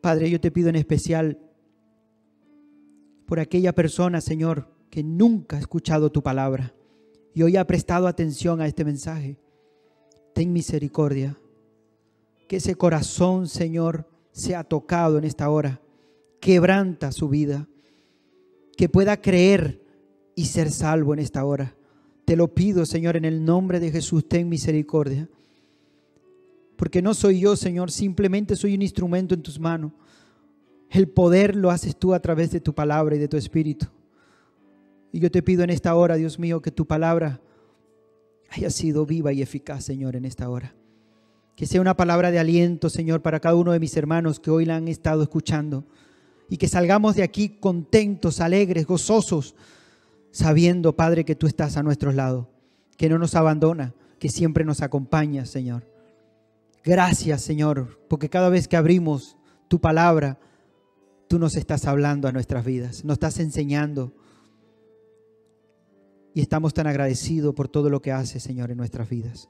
[0.00, 1.38] Padre, yo te pido en especial
[3.26, 6.74] por aquella persona, Señor, que nunca ha escuchado tu palabra
[7.38, 9.38] y hoy ha prestado atención a este mensaje,
[10.34, 11.38] ten misericordia.
[12.48, 15.80] Que ese corazón, Señor, sea tocado en esta hora.
[16.40, 17.68] Quebranta su vida.
[18.76, 19.80] Que pueda creer
[20.34, 21.76] y ser salvo en esta hora.
[22.24, 25.28] Te lo pido, Señor, en el nombre de Jesús, ten misericordia.
[26.74, 29.92] Porque no soy yo, Señor, simplemente soy un instrumento en tus manos.
[30.90, 33.86] El poder lo haces tú a través de tu palabra y de tu espíritu.
[35.12, 37.40] Y yo te pido en esta hora, Dios mío, que tu palabra
[38.50, 40.74] haya sido viva y eficaz, Señor, en esta hora.
[41.56, 44.64] Que sea una palabra de aliento, Señor, para cada uno de mis hermanos que hoy
[44.64, 45.84] la han estado escuchando.
[46.48, 49.54] Y que salgamos de aquí contentos, alegres, gozosos,
[50.30, 52.50] sabiendo, Padre, que tú estás a nuestro lado,
[52.96, 55.86] que no nos abandona, que siempre nos acompaña, Señor.
[56.84, 59.36] Gracias, Señor, porque cada vez que abrimos
[59.68, 60.38] tu palabra,
[61.28, 64.14] tú nos estás hablando a nuestras vidas, nos estás enseñando.
[66.38, 69.48] Y estamos tan agradecidos por todo lo que haces, Señor, en nuestras vidas.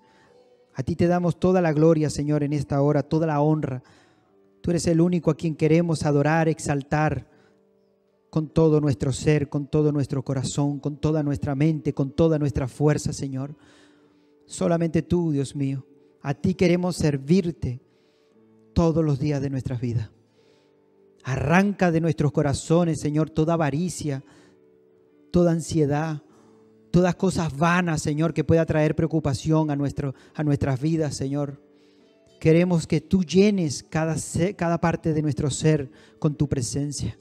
[0.72, 3.82] A ti te damos toda la gloria, Señor, en esta hora, toda la honra.
[4.62, 7.28] Tú eres el único a quien queremos adorar, exaltar
[8.30, 12.66] con todo nuestro ser, con todo nuestro corazón, con toda nuestra mente, con toda nuestra
[12.68, 13.54] fuerza, Señor.
[14.46, 15.84] Solamente tú, Dios mío.
[16.22, 17.82] A ti queremos servirte
[18.72, 20.10] todos los días de nuestras vidas.
[21.22, 24.24] Arranca de nuestros corazones, Señor, toda avaricia,
[25.30, 26.22] toda ansiedad,
[26.90, 31.60] todas cosas vanas, Señor, que pueda traer preocupación a, nuestro, a nuestras vidas, Señor.
[32.40, 34.16] Queremos que tú llenes cada,
[34.56, 37.18] cada parte de nuestro ser con tu presencia.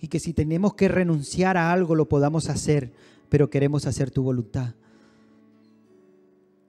[0.00, 2.92] Y que si tenemos que renunciar a algo, lo podamos hacer,
[3.28, 4.74] pero queremos hacer tu voluntad.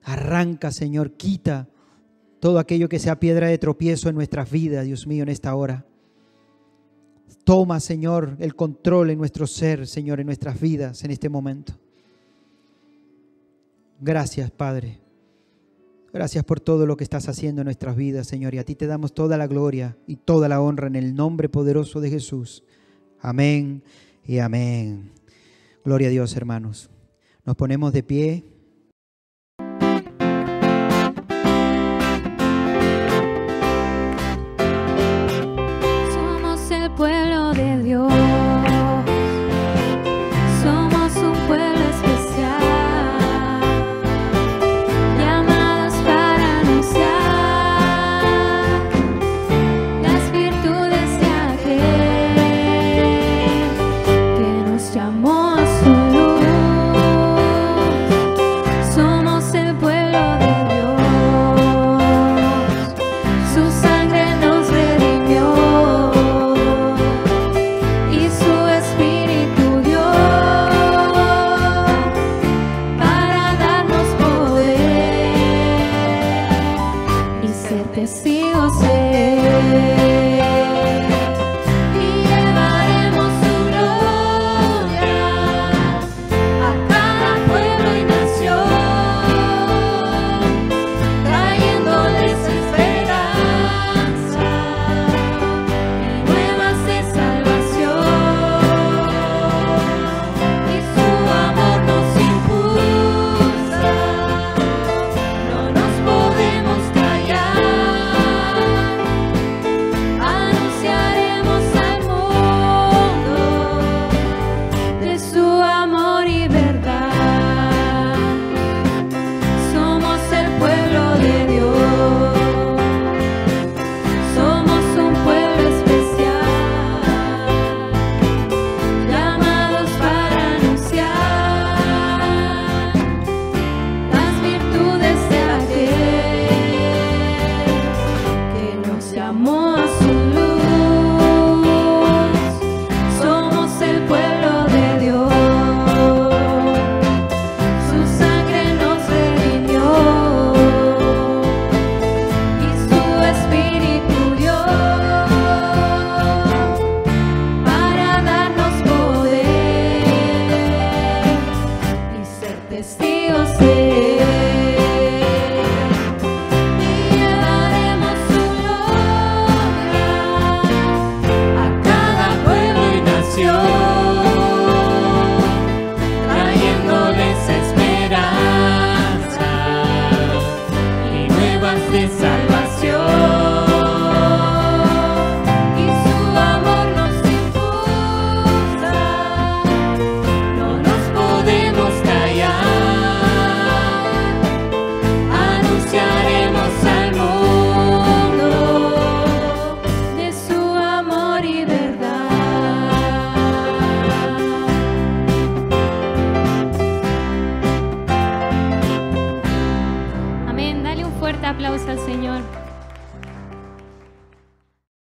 [0.02, 1.68] Arranca, Señor, quita
[2.40, 5.86] todo aquello que sea piedra de tropiezo en nuestras vidas, Dios mío, en esta hora.
[7.44, 11.74] Toma, Señor, el control en nuestro ser, Señor, en nuestras vidas en este momento.
[14.00, 15.00] Gracias, Padre.
[16.12, 18.54] Gracias por todo lo que estás haciendo en nuestras vidas, Señor.
[18.54, 21.48] Y a ti te damos toda la gloria y toda la honra en el nombre
[21.48, 22.64] poderoso de Jesús.
[23.20, 23.82] Amén
[24.24, 25.12] y amén.
[25.84, 26.90] Gloria a Dios, hermanos.
[27.44, 28.51] Nos ponemos de pie.